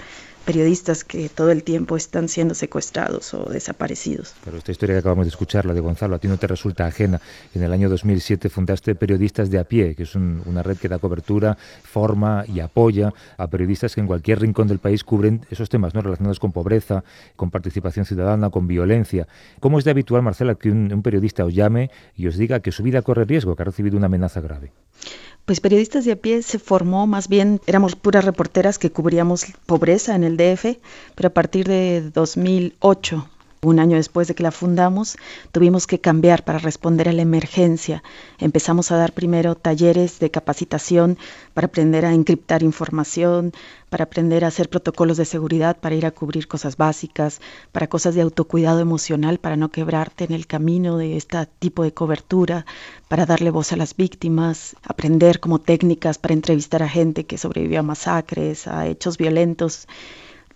periodistas 0.49 1.05
que 1.05 1.28
todo 1.28 1.50
el 1.50 1.62
tiempo 1.62 1.95
están 1.95 2.26
siendo 2.26 2.55
secuestrados 2.55 3.35
o 3.35 3.50
desaparecidos. 3.50 4.35
Pero 4.43 4.57
esta 4.57 4.73
historia 4.73 4.95
que 4.95 5.00
acabamos 5.00 5.26
de 5.26 5.28
escuchar, 5.28 5.67
la 5.67 5.75
de 5.75 5.81
Gonzalo, 5.81 6.17
a 6.17 6.19
ti 6.19 6.26
no 6.26 6.38
te 6.38 6.47
resulta 6.47 6.87
ajena. 6.87 7.21
En 7.55 7.62
el 7.62 7.71
año 7.71 7.90
2007 7.90 8.49
fundaste 8.49 8.95
Periodistas 8.95 9.50
de 9.50 9.59
a 9.59 9.64
pie, 9.64 9.95
que 9.95 10.05
es 10.05 10.14
una 10.14 10.62
red 10.62 10.78
que 10.78 10.88
da 10.88 10.99
cobertura, 10.99 11.59
forma 11.83 12.47
y 12.49 12.61
apoya 12.61 13.12
a 13.37 13.47
periodistas 13.49 13.95
que 13.95 14.00
en 14.00 14.07
cualquier 14.07 14.40
rincón 14.40 14.69
del 14.69 14.78
país 14.78 15.05
cubren 15.05 15.45
esos 15.50 15.69
temas 15.69 15.93
¿no? 15.93 16.00
relacionados 16.00 16.40
con 16.40 16.50
pobreza, 16.50 17.05
con 17.37 17.50
participación 17.50 18.07
ciudadana, 18.07 18.49
con 18.49 18.67
violencia. 18.67 19.28
¿Cómo 19.61 19.78
es 19.78 19.85
de 19.85 19.90
habitual, 19.90 20.23
Marcela, 20.23 20.55
que 20.55 20.71
un, 20.71 20.90
un 20.90 21.02
periodista 21.02 21.45
os 21.45 21.52
llame 21.52 21.90
y 22.17 22.26
os 22.26 22.38
diga 22.38 22.61
que 22.61 22.73
su 22.73 22.83
vida 22.83 23.02
corre 23.02 23.26
riesgo, 23.26 23.55
que 23.55 23.64
ha 23.64 23.67
recibido 23.67 23.99
una 23.99 24.07
amenaza 24.07 24.40
grave? 24.40 24.73
Pues 25.49 25.61
periodistas 25.61 26.05
de 26.05 26.12
a 26.12 26.17
pie 26.17 26.43
se 26.43 26.59
formó 26.59 27.07
más 27.07 27.28
bien, 27.28 27.62
éramos 27.67 27.97
puras 27.97 28.26
reporteras 28.26 28.78
que 28.78 28.93
cubríamos 28.93 29.47
pobreza 29.64 30.14
en 30.14 30.23
el 30.23 30.37
DF, 30.37 30.76
pero 31.14 31.28
a 31.28 31.33
partir 31.33 31.67
de 31.67 32.11
2008 32.12 33.26
un 33.62 33.78
año 33.78 33.96
después 33.96 34.28
de 34.28 34.34
que 34.34 34.42
la 34.42 34.50
fundamos, 34.50 35.16
tuvimos 35.52 35.86
que 35.86 36.00
cambiar 36.00 36.44
para 36.44 36.58
responder 36.58 37.08
a 37.08 37.12
la 37.12 37.22
emergencia. 37.22 38.02
Empezamos 38.38 38.90
a 38.90 38.96
dar 38.96 39.12
primero 39.12 39.54
talleres 39.54 40.18
de 40.18 40.30
capacitación 40.30 41.18
para 41.54 41.66
aprender 41.66 42.04
a 42.04 42.14
encriptar 42.14 42.62
información, 42.62 43.52
para 43.90 44.04
aprender 44.04 44.44
a 44.44 44.48
hacer 44.48 44.68
protocolos 44.68 45.16
de 45.16 45.24
seguridad, 45.24 45.76
para 45.78 45.94
ir 45.94 46.06
a 46.06 46.10
cubrir 46.10 46.46
cosas 46.46 46.76
básicas, 46.76 47.40
para 47.72 47.88
cosas 47.88 48.14
de 48.14 48.22
autocuidado 48.22 48.80
emocional, 48.80 49.38
para 49.38 49.56
no 49.56 49.70
quebrarte 49.70 50.24
en 50.24 50.32
el 50.32 50.46
camino 50.46 50.98
de 50.98 51.16
este 51.16 51.38
tipo 51.58 51.82
de 51.82 51.92
cobertura, 51.92 52.66
para 53.08 53.26
darle 53.26 53.50
voz 53.50 53.72
a 53.72 53.76
las 53.76 53.96
víctimas, 53.96 54.76
aprender 54.82 55.40
como 55.40 55.58
técnicas 55.58 56.18
para 56.18 56.34
entrevistar 56.34 56.82
a 56.82 56.88
gente 56.88 57.24
que 57.24 57.38
sobrevivió 57.38 57.80
a 57.80 57.82
masacres, 57.82 58.66
a 58.66 58.86
hechos 58.86 59.16
violentos. 59.16 59.88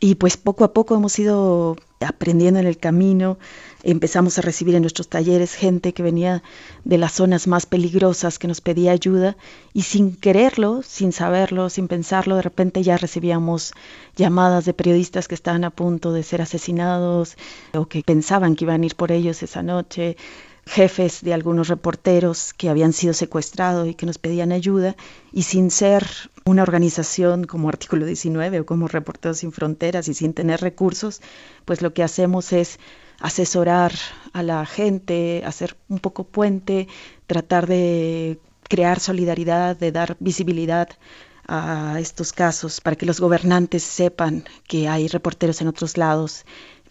Y 0.05 0.17
pues 0.17 0.37
poco 0.37 0.65
a 0.65 0.73
poco 0.73 0.97
hemos 0.97 1.17
ido 1.21 1.77
aprendiendo 2.01 2.59
en 2.59 2.67
el 2.67 2.77
camino, 2.77 3.39
empezamos 3.85 4.37
a 4.37 4.43
recibir 4.43 4.75
en 4.75 4.83
nuestros 4.83 5.09
talleres 5.09 5.55
gente 5.55 5.95
que 5.95 6.03
venía 6.03 6.43
de 6.83 6.99
las 6.99 7.13
zonas 7.13 7.47
más 7.47 7.67
peligrosas, 7.67 8.41
que 8.41 8.49
nos 8.49 8.61
pedía 8.61 8.91
ayuda 8.91 9.37
y 9.73 9.83
sin 9.83 10.17
quererlo, 10.17 10.83
sin 10.83 11.13
saberlo, 11.13 11.71
sin 11.71 11.87
pensarlo, 11.87 12.35
de 12.35 12.43
repente 12.43 12.83
ya 12.83 12.97
recibíamos 12.97 13.75
llamadas 14.17 14.65
de 14.65 14.75
periodistas 14.75 15.29
que 15.29 15.37
estaban 15.37 15.63
a 15.63 15.71
punto 15.71 16.13
de 16.13 16.25
ser 16.25 16.43
asesinados 16.43 17.37
o 17.73 17.87
que 17.87 18.03
pensaban 18.03 18.57
que 18.57 18.65
iban 18.65 18.83
a 18.83 18.87
ir 18.87 18.97
por 18.97 19.13
ellos 19.13 19.41
esa 19.45 19.63
noche 19.63 20.17
jefes 20.67 21.23
de 21.23 21.35
algunos 21.35 21.69
reporteros 21.69 22.53
que 22.55 22.69
habían 22.69 22.93
sido 22.93 23.15
secuestrados 23.15 23.89
y 23.89 23.95
que 23.95 24.07
nos 24.07 24.19
pedían 24.19 24.53
ayuda, 24.53 24.97
y 25.33 25.43
sin 25.43 25.71
ser 25.71 26.07
una 26.45 26.63
organización 26.63 27.45
como 27.45 27.69
Artículo 27.69 28.07
19 28.07 28.61
o 28.61 28.67
como 28.67 28.89
Reporteros 28.89 29.39
Sin 29.39 29.53
Fronteras 29.53 30.09
y 30.09 30.15
sin 30.15 30.35
tener 30.35 30.61
recursos, 30.61 31.21
pues 31.65 31.83
lo 31.83 31.95
que 31.95 32.03
hacemos 32.03 32.53
es 32.53 32.79
asesorar 33.21 33.93
a 34.33 34.43
la 34.43 34.67
gente, 34.67 35.43
hacer 35.47 35.77
un 35.89 36.01
poco 36.01 36.25
puente, 36.25 36.89
tratar 37.27 37.67
de 37.67 38.41
crear 38.69 38.99
solidaridad, 38.99 39.77
de 39.77 39.93
dar 39.93 40.17
visibilidad 40.19 40.89
a 41.47 41.99
estos 42.01 42.33
casos 42.33 42.81
para 42.81 42.97
que 42.97 43.07
los 43.07 43.21
gobernantes 43.21 43.83
sepan 43.83 44.45
que 44.67 44.89
hay 44.89 45.09
reporteros 45.09 45.61
en 45.61 45.69
otros 45.69 45.97
lados 45.97 46.45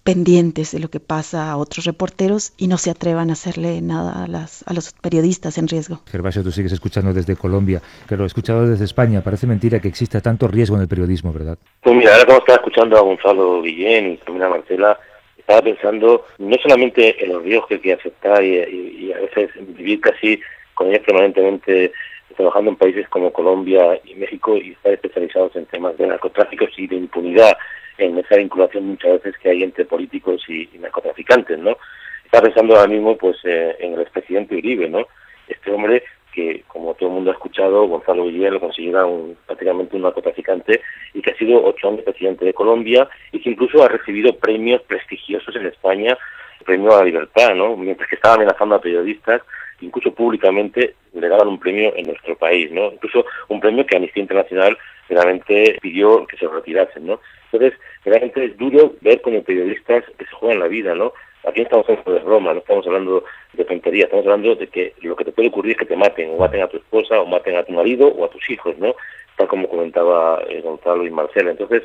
pendientes 0.03 0.72
de 0.72 0.79
lo 0.79 0.89
que 0.89 1.00
pasa 1.00 1.51
a 1.51 1.58
otros 1.58 1.86
reporteros 1.86 2.53
y 2.58 2.67
no 2.67 2.77
se 2.77 2.89
atrevan 2.89 3.29
a 3.29 3.34
hacerle 3.34 3.81
nada 3.81 4.24
a, 4.24 4.27
las, 4.27 4.63
a 4.67 4.74
los 4.74 4.93
periodistas 4.93 5.58
en 5.58 5.67
riesgo. 5.67 6.01
Gervasio, 6.10 6.43
tú 6.43 6.51
sigues 6.51 6.72
escuchando 6.72 7.13
desde 7.13 7.36
Colombia, 7.36 7.81
pero 8.08 8.24
he 8.24 8.27
escuchado 8.27 8.67
desde 8.67 8.86
España. 8.86 9.22
Parece 9.22 9.48
mentira 9.48 9.79
que 9.79 9.88
exista 9.88 10.22
tanto 10.22 10.48
riesgo 10.48 10.75
en 10.75 10.84
el 10.84 10.88
periodismo, 10.88 11.31
¿verdad? 11.31 11.58
Pues 11.81 11.96
mira, 11.96 12.13
ahora 12.13 12.25
como 12.25 12.39
estaba 12.39 12.58
escuchando 12.58 12.98
a 12.98 13.01
Gonzalo 13.01 13.62
Guillén 13.62 14.13
y 14.13 14.17
también 14.17 14.46
a 14.46 14.50
Marcela, 14.50 15.00
estaba 15.38 15.62
pensando 15.62 16.25
no 16.38 16.55
solamente 16.62 17.24
en 17.24 17.34
los 17.34 17.43
riesgos 17.43 17.67
que 17.67 17.74
hay 17.75 17.79
que 17.81 17.93
aceptar 17.93 18.43
y, 18.43 19.12
a 19.12 19.20
veces 19.20 19.50
vivir 19.75 20.00
casi 20.00 20.39
con 20.74 20.88
ellos 20.88 21.01
permanentemente 21.05 21.91
trabajando 22.35 22.71
en 22.71 22.77
países 22.77 23.07
como 23.09 23.31
Colombia 23.31 24.00
y 24.03 24.15
México 24.15 24.57
y 24.57 24.71
estar 24.71 24.93
especializados 24.93 25.55
en 25.55 25.65
temas 25.65 25.97
de 25.97 26.07
narcotráfico 26.07 26.65
y 26.77 26.88
de 26.88 26.95
impunidad 26.95 27.57
en 27.97 28.17
esa 28.17 28.38
vinculación 28.38 28.88
muchas 28.88 29.13
veces 29.13 29.38
que 29.38 29.50
hay 29.50 29.63
entre 29.63 29.85
políticos 29.85 30.43
y, 30.47 30.69
narcotraficantes, 30.79 31.59
¿no? 31.59 31.77
Está 32.25 32.41
pensando 32.41 32.75
ahora 32.75 32.88
mismo 32.88 33.17
pues 33.17 33.38
eh, 33.43 33.75
en 33.79 33.93
el 33.93 34.01
expresidente 34.01 34.55
Uribe, 34.55 34.89
¿no? 34.89 35.05
Este 35.47 35.71
hombre 35.71 36.03
que, 36.31 36.63
como 36.67 36.93
todo 36.93 37.09
el 37.09 37.15
mundo 37.15 37.31
ha 37.31 37.33
escuchado, 37.33 37.88
Gonzalo 37.88 38.25
Villar 38.25 38.53
lo 38.53 38.59
considera 38.59 39.05
un, 39.05 39.38
prácticamente 39.45 39.95
un 39.95 40.03
narcotraficante 40.03 40.81
y 41.13 41.21
que 41.21 41.31
ha 41.31 41.38
sido 41.38 41.63
ocho 41.63 41.89
años 41.89 42.03
presidente 42.03 42.45
de 42.45 42.53
Colombia 42.53 43.07
y 43.31 43.41
que 43.41 43.50
incluso 43.50 43.83
ha 43.83 43.89
recibido 43.89 44.35
premios 44.38 44.81
prestigiosos 44.83 45.55
en 45.55 45.67
España, 45.67 46.17
premio 46.65 46.93
a 46.93 47.00
la 47.00 47.05
libertad, 47.05 47.53
¿no? 47.53 47.75
Mientras 47.75 48.09
que 48.09 48.15
estaba 48.15 48.35
amenazando 48.35 48.75
a 48.75 48.81
periodistas, 48.81 49.41
incluso 49.81 50.13
públicamente 50.13 50.95
le 51.13 51.27
daban 51.27 51.47
un 51.47 51.59
premio 51.59 51.93
en 51.95 52.07
nuestro 52.07 52.38
país, 52.38 52.71
¿no? 52.71 52.91
Incluso 52.91 53.25
un 53.50 53.59
premio 53.59 53.85
que 53.85 53.97
Amnistía 53.97 54.21
Internacional 54.21 54.77
realmente 55.09 55.77
pidió 55.81 56.25
que 56.25 56.38
se 56.38 56.47
retirasen, 56.47 57.05
¿no? 57.05 57.19
Entonces, 57.51 57.77
realmente 58.05 58.45
es 58.45 58.57
duro 58.57 58.93
ver 59.01 59.21
como 59.21 59.43
periodistas 59.43 60.03
que 60.17 60.25
se 60.25 60.31
juegan 60.31 60.59
la 60.59 60.67
vida, 60.67 60.95
¿no? 60.95 61.13
Aquí 61.43 61.61
estamos 61.61 61.89
hablando 61.89 62.13
de 62.13 62.19
Roma, 62.19 62.53
no 62.53 62.59
estamos 62.59 62.85
hablando 62.85 63.23
de 63.53 63.65
tonterías, 63.65 64.05
estamos 64.05 64.25
hablando 64.25 64.55
de 64.55 64.67
que 64.67 64.93
lo 65.01 65.15
que 65.15 65.25
te 65.25 65.31
puede 65.31 65.50
ocurrir 65.50 65.71
es 65.71 65.79
que 65.79 65.85
te 65.85 65.95
maten, 65.95 66.29
o 66.31 66.38
maten 66.38 66.61
a 66.61 66.67
tu 66.67 66.77
esposa, 66.77 67.19
o 67.19 67.25
maten 67.25 67.57
a 67.57 67.63
tu 67.63 67.73
marido, 67.73 68.07
o 68.07 68.25
a 68.25 68.29
tus 68.29 68.47
hijos, 68.50 68.77
¿no? 68.77 68.95
Tal 69.38 69.47
como 69.47 69.67
comentaba 69.67 70.41
eh, 70.47 70.61
Gonzalo 70.61 71.05
y 71.05 71.09
Marcela. 71.09 71.51
Entonces, 71.51 71.83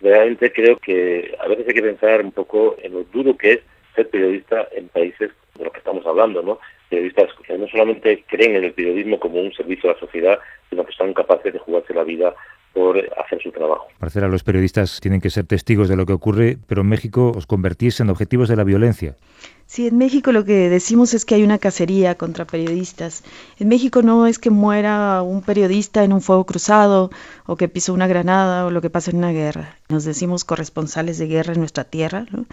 realmente 0.00 0.52
creo 0.52 0.76
que 0.78 1.34
a 1.38 1.46
veces 1.46 1.68
hay 1.68 1.74
que 1.74 1.82
pensar 1.82 2.20
un 2.20 2.32
poco 2.32 2.76
en 2.82 2.94
lo 2.94 3.04
duro 3.04 3.36
que 3.36 3.52
es 3.52 3.60
ser 3.94 4.08
periodista 4.10 4.68
en 4.72 4.88
países 4.88 5.30
de 5.54 5.64
los 5.64 5.72
que 5.72 5.78
estamos 5.78 6.04
hablando, 6.04 6.42
¿no? 6.42 6.58
Periodistas 6.88 7.30
que 7.46 7.58
no 7.58 7.66
solamente 7.68 8.24
creen 8.28 8.56
en 8.56 8.64
el 8.64 8.72
periodismo 8.72 9.18
como 9.18 9.40
un 9.40 9.52
servicio 9.52 9.90
a 9.90 9.94
la 9.94 10.00
sociedad, 10.00 10.38
sino 10.70 10.84
que 10.84 10.92
son 10.92 11.14
capaces 11.14 11.52
de 11.52 11.58
jugarse 11.58 11.94
la 11.94 12.04
vida 12.04 12.34
por 12.76 12.98
hacer 13.18 13.42
su 13.42 13.50
trabajo. 13.52 13.86
Marcela, 14.00 14.28
los 14.28 14.44
periodistas 14.44 15.00
tienen 15.00 15.22
que 15.22 15.30
ser 15.30 15.46
testigos 15.46 15.88
de 15.88 15.96
lo 15.96 16.04
que 16.04 16.12
ocurre, 16.12 16.58
pero 16.66 16.82
en 16.82 16.88
México 16.88 17.32
os 17.34 17.46
convertís 17.46 18.00
en 18.00 18.10
objetivos 18.10 18.50
de 18.50 18.56
la 18.56 18.64
violencia. 18.64 19.16
Sí, 19.64 19.88
en 19.88 19.96
México 19.96 20.30
lo 20.30 20.44
que 20.44 20.68
decimos 20.68 21.14
es 21.14 21.24
que 21.24 21.34
hay 21.34 21.42
una 21.42 21.58
cacería 21.58 22.16
contra 22.16 22.44
periodistas. 22.44 23.24
En 23.58 23.68
México 23.68 24.02
no 24.02 24.26
es 24.26 24.38
que 24.38 24.50
muera 24.50 25.22
un 25.22 25.40
periodista 25.40 26.04
en 26.04 26.12
un 26.12 26.20
fuego 26.20 26.44
cruzado 26.44 27.10
o 27.46 27.56
que 27.56 27.68
pisó 27.68 27.94
una 27.94 28.06
granada 28.06 28.66
o 28.66 28.70
lo 28.70 28.82
que 28.82 28.90
pasa 28.90 29.10
en 29.10 29.16
una 29.16 29.32
guerra. 29.32 29.76
Nos 29.88 30.04
decimos 30.04 30.44
corresponsales 30.44 31.18
de 31.18 31.28
guerra 31.28 31.54
en 31.54 31.60
nuestra 31.60 31.84
tierra. 31.84 32.26
¿no? 32.30 32.44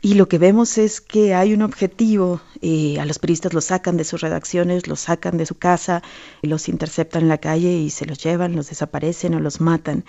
Y 0.00 0.14
lo 0.14 0.28
que 0.28 0.38
vemos 0.38 0.78
es 0.78 1.00
que 1.00 1.34
hay 1.34 1.52
un 1.52 1.62
objetivo, 1.62 2.40
y 2.60 2.98
a 2.98 3.04
los 3.04 3.18
periodistas 3.18 3.52
los 3.52 3.64
sacan 3.64 3.96
de 3.96 4.04
sus 4.04 4.20
redacciones, 4.20 4.86
los 4.86 5.00
sacan 5.00 5.36
de 5.38 5.44
su 5.44 5.56
casa, 5.56 6.04
los 6.40 6.68
interceptan 6.68 7.22
en 7.22 7.28
la 7.28 7.38
calle 7.38 7.72
y 7.72 7.90
se 7.90 8.06
los 8.06 8.22
llevan, 8.22 8.54
los 8.54 8.68
desaparecen 8.68 9.34
o 9.34 9.40
los 9.40 9.60
matan. 9.60 10.04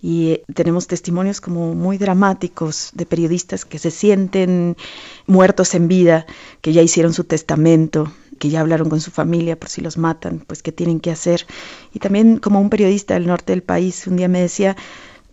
Y 0.00 0.30
eh, 0.30 0.44
tenemos 0.54 0.86
testimonios 0.86 1.42
como 1.42 1.74
muy 1.74 1.98
dramáticos 1.98 2.90
de 2.94 3.04
periodistas 3.04 3.66
que 3.66 3.78
se 3.78 3.90
sienten 3.90 4.78
muertos 5.26 5.74
en 5.74 5.88
vida, 5.88 6.24
que 6.62 6.72
ya 6.72 6.80
hicieron 6.80 7.12
su 7.12 7.24
testamento, 7.24 8.10
que 8.38 8.48
ya 8.48 8.60
hablaron 8.60 8.88
con 8.88 9.02
su 9.02 9.10
familia 9.10 9.60
por 9.60 9.68
si 9.68 9.82
los 9.82 9.98
matan, 9.98 10.42
pues 10.46 10.62
qué 10.62 10.72
tienen 10.72 11.00
que 11.00 11.10
hacer. 11.10 11.46
Y 11.92 11.98
también 11.98 12.38
como 12.38 12.62
un 12.62 12.70
periodista 12.70 13.12
del 13.12 13.26
norte 13.26 13.52
del 13.52 13.62
país 13.62 14.06
un 14.06 14.16
día 14.16 14.28
me 14.28 14.40
decía, 14.40 14.74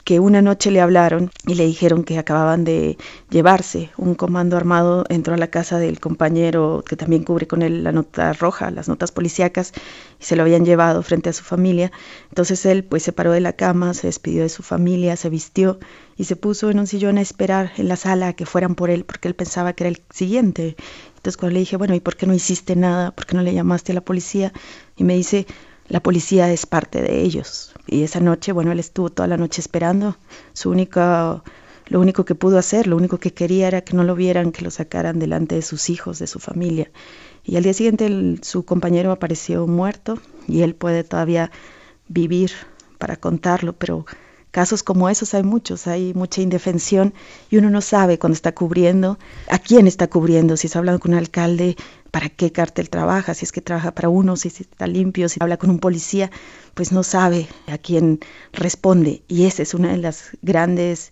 que 0.04 0.20
una 0.20 0.42
noche 0.42 0.72
le 0.72 0.82
hablaron 0.82 1.32
y 1.46 1.56
le 1.56 1.66
dijeron 1.66 2.04
que 2.04 2.18
acababan 2.18 2.64
de 2.64 2.98
llevarse. 3.30 3.92
Un 3.98 4.16
comando 4.16 4.58
armado 4.58 5.06
entró 5.10 5.34
a 5.34 5.38
la 5.38 5.48
casa 5.48 5.78
del 5.80 6.00
compañero 6.00 6.84
que 6.88 6.96
también 6.96 7.24
cubre 7.24 7.48
con 7.48 7.62
él 7.62 7.84
la 7.84 7.92
nota 7.92 8.34
roja, 8.34 8.72
las 8.72 8.88
notas 8.88 9.12
policíacas, 9.12 9.74
y 10.20 10.26
se 10.26 10.36
lo 10.36 10.44
habían 10.44 10.66
llevado 10.66 11.04
frente 11.04 11.30
a 11.30 11.34
su 11.34 11.44
familia. 11.44 11.92
Entonces 12.30 12.66
él 12.66 12.84
pues 12.84 13.04
se 13.04 13.14
paró 13.14 13.32
de 13.32 13.42
la 13.42 13.54
cama, 13.54 13.94
se 13.94 14.08
despidió 14.08 14.44
de 14.44 14.50
su 14.50 14.64
familia, 14.64 15.16
se 15.16 15.30
vistió 15.30 15.80
y 16.18 16.26
se 16.26 16.36
puso 16.36 16.70
en 16.70 16.80
un 16.80 16.88
sillón 16.88 17.18
a 17.18 17.22
esperar 17.22 17.72
en 17.78 17.88
la 17.88 17.96
sala 17.96 18.30
a 18.30 18.34
que 18.34 18.46
fueran 18.46 18.76
por 18.76 18.90
él 18.90 19.06
porque 19.06 19.28
él 19.28 19.36
pensaba 19.36 19.74
que 19.74 19.84
era 19.84 19.90
el 19.90 20.02
siguiente. 20.12 20.76
Entonces 21.16 21.38
cuando 21.38 21.54
le 21.54 21.60
dije, 21.60 21.78
bueno, 21.78 21.94
¿y 21.96 22.00
por 22.00 22.16
qué 22.16 22.26
no 22.26 22.34
hiciste 22.34 22.76
nada? 22.76 23.12
¿Por 23.12 23.26
qué 23.26 23.36
no 23.36 23.44
le 23.44 23.54
llamaste 23.54 23.92
a 23.92 23.96
la 23.96 24.02
policía? 24.02 24.52
Y 24.98 25.04
me 25.04 25.16
dice, 25.16 25.46
la 25.88 26.02
policía 26.02 26.52
es 26.52 26.66
parte 26.66 27.02
de 27.02 27.22
ellos. 27.22 27.71
Y 27.88 28.04
esa 28.04 28.20
noche, 28.20 28.52
bueno, 28.52 28.72
él 28.72 28.80
estuvo 28.80 29.10
toda 29.10 29.28
la 29.28 29.38
noche 29.38 29.62
esperando. 29.62 30.16
Su 30.54 30.70
única, 30.70 31.44
lo 31.88 32.00
único 32.00 32.26
que 32.26 32.36
pudo 32.36 32.58
hacer, 32.58 32.88
lo 32.88 32.96
único 32.96 33.18
que 33.18 33.34
quería 33.34 33.68
era 33.68 33.82
que 33.82 33.96
no 33.96 34.04
lo 34.04 34.16
vieran, 34.16 34.52
que 34.52 34.64
lo 34.64 34.72
sacaran 34.72 35.20
delante 35.20 35.56
de 35.56 35.62
sus 35.62 35.90
hijos, 35.90 36.20
de 36.20 36.28
su 36.28 36.40
familia. 36.40 36.92
Y 37.44 37.56
al 37.56 37.64
día 37.64 37.74
siguiente 37.74 38.38
su 38.44 38.66
compañero 38.66 39.12
apareció 39.12 39.66
muerto 39.68 40.20
y 40.48 40.62
él 40.62 40.76
puede 40.76 41.04
todavía 41.04 41.52
vivir 42.08 42.52
para 42.98 43.16
contarlo, 43.16 43.74
pero 43.74 44.06
casos 44.52 44.84
como 44.84 45.10
esos 45.10 45.34
hay 45.34 45.44
muchos, 45.44 45.88
hay 45.88 46.14
mucha 46.14 46.42
indefensión 46.42 47.14
y 47.50 47.58
uno 47.58 47.70
no 47.70 47.82
sabe 47.82 48.20
cuando 48.20 48.36
está 48.36 48.54
cubriendo, 48.54 49.18
a 49.50 49.58
quién 49.58 49.88
está 49.88 50.08
cubriendo, 50.08 50.58
si 50.58 50.68
está 50.68 50.80
hablando 50.80 51.00
con 51.00 51.14
un 51.14 51.18
alcalde, 51.18 51.78
para 52.12 52.30
qué 52.30 52.52
cartel 52.52 52.90
trabaja, 52.90 53.34
si 53.34 53.46
es 53.46 53.52
que 53.52 53.62
trabaja 53.62 53.94
para 53.96 54.10
uno, 54.10 54.36
si 54.36 54.50
está 54.50 54.86
limpio, 54.86 55.30
si 55.30 55.40
habla 55.42 55.58
con 55.58 55.70
un 55.70 55.80
policía, 55.80 56.30
pues 56.74 56.92
no 56.92 57.04
sabe 57.04 57.48
a 57.68 57.78
quién 57.78 58.20
responde. 58.52 59.24
Y 59.28 59.46
ese 59.46 59.64
es 59.64 59.74
uno 59.74 59.88
de 59.88 59.98
los 59.98 60.32
grandes 60.42 61.12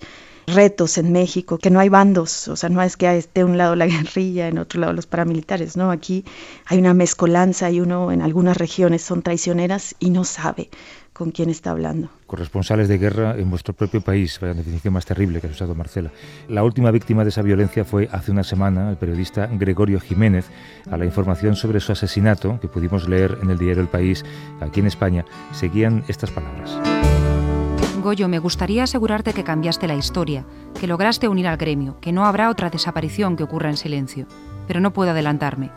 retos 0.53 0.97
en 0.97 1.11
México, 1.11 1.57
que 1.57 1.69
no 1.69 1.79
hay 1.79 1.89
bandos, 1.89 2.47
o 2.47 2.55
sea, 2.55 2.69
no 2.69 2.81
es 2.81 2.97
que 2.97 3.17
esté 3.17 3.43
un 3.43 3.57
lado 3.57 3.75
la 3.75 3.85
guerrilla, 3.87 4.47
en 4.47 4.57
otro 4.57 4.79
lado 4.79 4.93
los 4.93 5.07
paramilitares, 5.07 5.77
¿no? 5.77 5.91
Aquí 5.91 6.25
hay 6.65 6.79
una 6.79 6.93
mezcolanza 6.93 7.69
y 7.71 7.79
uno 7.79 8.11
en 8.11 8.21
algunas 8.21 8.57
regiones 8.57 9.01
son 9.01 9.21
traicioneras 9.21 9.95
y 9.99 10.09
no 10.09 10.23
sabe 10.23 10.69
con 11.19 11.31
quién 11.31 11.49
está 11.49 11.71
hablando. 11.71 12.09
Corresponsales 12.27 12.87
de 12.87 12.97
guerra 12.97 13.35
en 13.37 13.49
vuestro 13.49 13.73
propio 13.73 13.99
país, 13.99 14.41
la 14.41 14.53
definición 14.53 14.93
más 14.93 15.05
terrible 15.05 15.41
que 15.41 15.47
ha 15.47 15.49
usado 15.49 15.75
Marcela. 15.75 16.11
La 16.47 16.63
última 16.63 16.91
víctima 16.91 17.23
de 17.23 17.29
esa 17.29 17.41
violencia 17.41 17.83
fue 17.83 18.07
hace 18.13 18.31
una 18.31 18.45
semana 18.45 18.89
el 18.89 18.95
periodista 18.95 19.47
Gregorio 19.47 19.99
Jiménez. 19.99 20.45
A 20.89 20.95
la 20.95 21.03
información 21.03 21.57
sobre 21.57 21.81
su 21.81 21.91
asesinato, 21.91 22.57
que 22.61 22.69
pudimos 22.69 23.09
leer 23.09 23.37
en 23.41 23.49
el 23.49 23.57
diario 23.57 23.81
El 23.81 23.89
País, 23.89 24.23
aquí 24.61 24.79
en 24.79 24.87
España, 24.87 25.25
seguían 25.51 26.05
estas 26.07 26.31
palabras. 26.31 26.98
Goyo, 28.09 28.27
me 28.27 28.39
gustaría 28.39 28.85
asegurarte 28.85 29.33
que 29.33 29.43
cambiaste 29.43 29.87
la 29.87 29.93
historia, 29.93 30.43
que 30.79 30.87
lograste 30.87 31.27
unir 31.27 31.45
al 31.45 31.57
gremio, 31.57 31.99
que 31.99 32.11
no 32.11 32.25
habrá 32.25 32.49
otra 32.49 32.71
desaparición 32.71 33.35
que 33.35 33.43
ocurra 33.43 33.69
en 33.69 33.77
silencio. 33.77 34.25
Pero 34.65 34.79
no 34.79 34.93
puedo 34.93 35.11
adelantarme. 35.11 35.69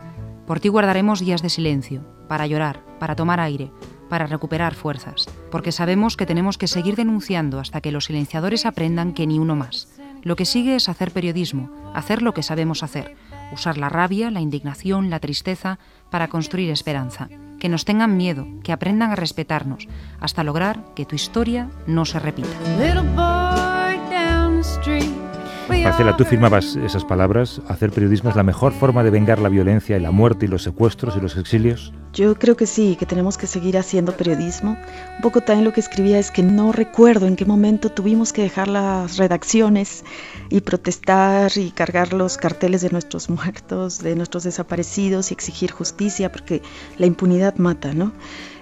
Por 0.47 0.59
ti 0.59 0.69
guardaremos 0.69 1.21
días 1.21 1.43
de 1.43 1.51
silencio, 1.51 2.01
para 2.29 2.47
llorar, 2.47 2.83
para 2.99 3.17
tomar 3.17 3.39
aire, 3.39 3.71
para 4.09 4.27
recuperar 4.27 4.75
fuerzas, 4.75 5.29
porque 5.51 5.73
sabemos 5.73 6.17
que 6.17 6.25
tenemos 6.25 6.57
que 6.57 6.69
seguir 6.69 6.97
denunciando 6.97 7.61
hasta 7.61 7.83
que 7.83 7.93
los 7.93 8.07
silenciadores 8.07 8.65
aprendan 8.65 9.13
que 9.13 9.27
ni 9.27 9.39
uno 9.39 9.55
más. 9.55 10.01
Lo 10.23 10.35
que 10.35 10.47
sigue 10.47 10.75
es 10.75 10.89
hacer 10.89 11.11
periodismo, 11.11 11.71
hacer 11.93 12.23
lo 12.23 12.33
que 12.33 12.43
sabemos 12.43 12.83
hacer, 12.83 13.15
usar 13.53 13.77
la 13.77 13.91
rabia, 13.91 14.31
la 14.31 14.41
indignación, 14.41 15.11
la 15.11 15.21
tristeza 15.21 15.79
para 16.11 16.29
construir 16.29 16.71
esperanza. 16.71 17.29
Que 17.63 17.69
nos 17.69 17.85
tengan 17.85 18.17
miedo, 18.17 18.45
que 18.65 18.73
aprendan 18.73 19.13
a 19.13 19.15
respetarnos, 19.15 19.87
hasta 20.19 20.43
lograr 20.43 20.83
que 20.97 21.07
tu 21.07 21.15
historia 21.15 21.71
no 21.87 22.05
se 22.05 22.19
repita. 22.19 22.49
Marcela, 25.81 26.17
tú 26.17 26.25
firmabas 26.25 26.77
esas 26.77 27.05
palabras. 27.05 27.61
¿Hacer 27.69 27.91
periodismo 27.91 28.31
es 28.31 28.37
la 28.37 28.43
mejor 28.43 28.73
forma 28.73 29.03
de 29.03 29.11
vengar 29.11 29.39
la 29.39 29.49
violencia 29.49 29.97
y 29.97 30.01
la 30.01 30.11
muerte 30.11 30.45
y 30.47 30.49
los 30.49 30.63
secuestros 30.63 31.17
y 31.17 31.21
los 31.21 31.37
exilios? 31.37 31.93
Yo 32.13 32.35
creo 32.39 32.57
que 32.57 32.67
sí, 32.67 32.97
que 32.99 33.07
tenemos 33.07 33.39
que 33.39 33.47
seguir 33.47 33.79
haciendo 33.79 34.17
periodismo. 34.17 34.77
Un 35.17 35.23
poco 35.23 35.41
también 35.41 35.65
lo 35.65 35.73
que 35.73 35.81
escribía 35.81 36.19
es 36.19 36.31
que 36.31 36.43
no 36.43 36.73
recuerdo 36.73 37.27
en 37.27 37.37
qué 37.37 37.45
momento 37.45 37.89
tuvimos 37.89 38.33
que 38.33 38.43
dejar 38.43 38.69
las 38.69 39.17
redacciones 39.17 40.05
y 40.51 40.61
protestar 40.61 41.51
y 41.57 41.71
cargar 41.71 42.13
los 42.13 42.37
carteles 42.37 42.83
de 42.83 42.91
nuestros 42.91 43.31
muertos, 43.31 43.99
de 44.03 44.15
nuestros 44.15 44.45
desaparecidos 44.45 45.31
y 45.31 45.35
exigir 45.35 45.71
justicia, 45.71 46.31
porque 46.31 46.63
la 46.99 47.07
impunidad 47.07 47.57
mata, 47.57 47.95
¿no? 47.95 48.13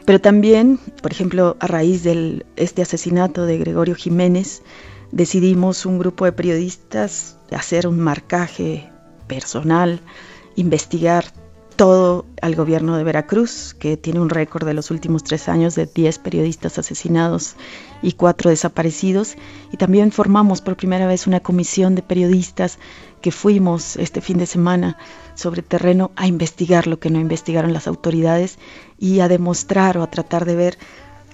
Pero 0.06 0.20
también, 0.20 0.78
por 1.02 1.12
ejemplo, 1.12 1.56
a 1.60 1.66
raíz 1.66 2.02
de 2.04 2.44
este 2.56 2.82
asesinato 2.82 3.46
de 3.46 3.58
Gregorio 3.58 3.94
Jiménez, 3.94 4.62
decidimos 5.12 5.86
un 5.86 5.98
grupo 5.98 6.24
de 6.24 6.32
periodistas 6.32 7.36
hacer 7.50 7.86
un 7.86 8.00
marcaje 8.00 8.88
personal, 9.26 10.00
investigar 10.56 11.24
todo 11.76 12.26
al 12.42 12.56
gobierno 12.56 12.98
de 12.98 13.04
Veracruz, 13.04 13.74
que 13.78 13.96
tiene 13.96 14.20
un 14.20 14.28
récord 14.28 14.66
de 14.66 14.74
los 14.74 14.90
últimos 14.90 15.24
tres 15.24 15.48
años 15.48 15.74
de 15.74 15.86
10 15.86 16.18
periodistas 16.18 16.78
asesinados 16.78 17.56
y 18.02 18.12
cuatro 18.12 18.50
desaparecidos. 18.50 19.36
Y 19.72 19.78
también 19.78 20.12
formamos 20.12 20.60
por 20.60 20.76
primera 20.76 21.06
vez 21.06 21.26
una 21.26 21.40
comisión 21.40 21.94
de 21.94 22.02
periodistas 22.02 22.78
que 23.22 23.32
fuimos 23.32 23.96
este 23.96 24.20
fin 24.20 24.36
de 24.36 24.44
semana 24.44 24.98
sobre 25.34 25.62
terreno 25.62 26.10
a 26.16 26.26
investigar 26.26 26.86
lo 26.86 26.98
que 26.98 27.08
no 27.08 27.18
investigaron 27.18 27.72
las 27.72 27.86
autoridades 27.86 28.58
y 28.98 29.20
a 29.20 29.28
demostrar 29.28 29.96
o 29.96 30.02
a 30.02 30.10
tratar 30.10 30.44
de 30.44 30.56
ver 30.56 30.78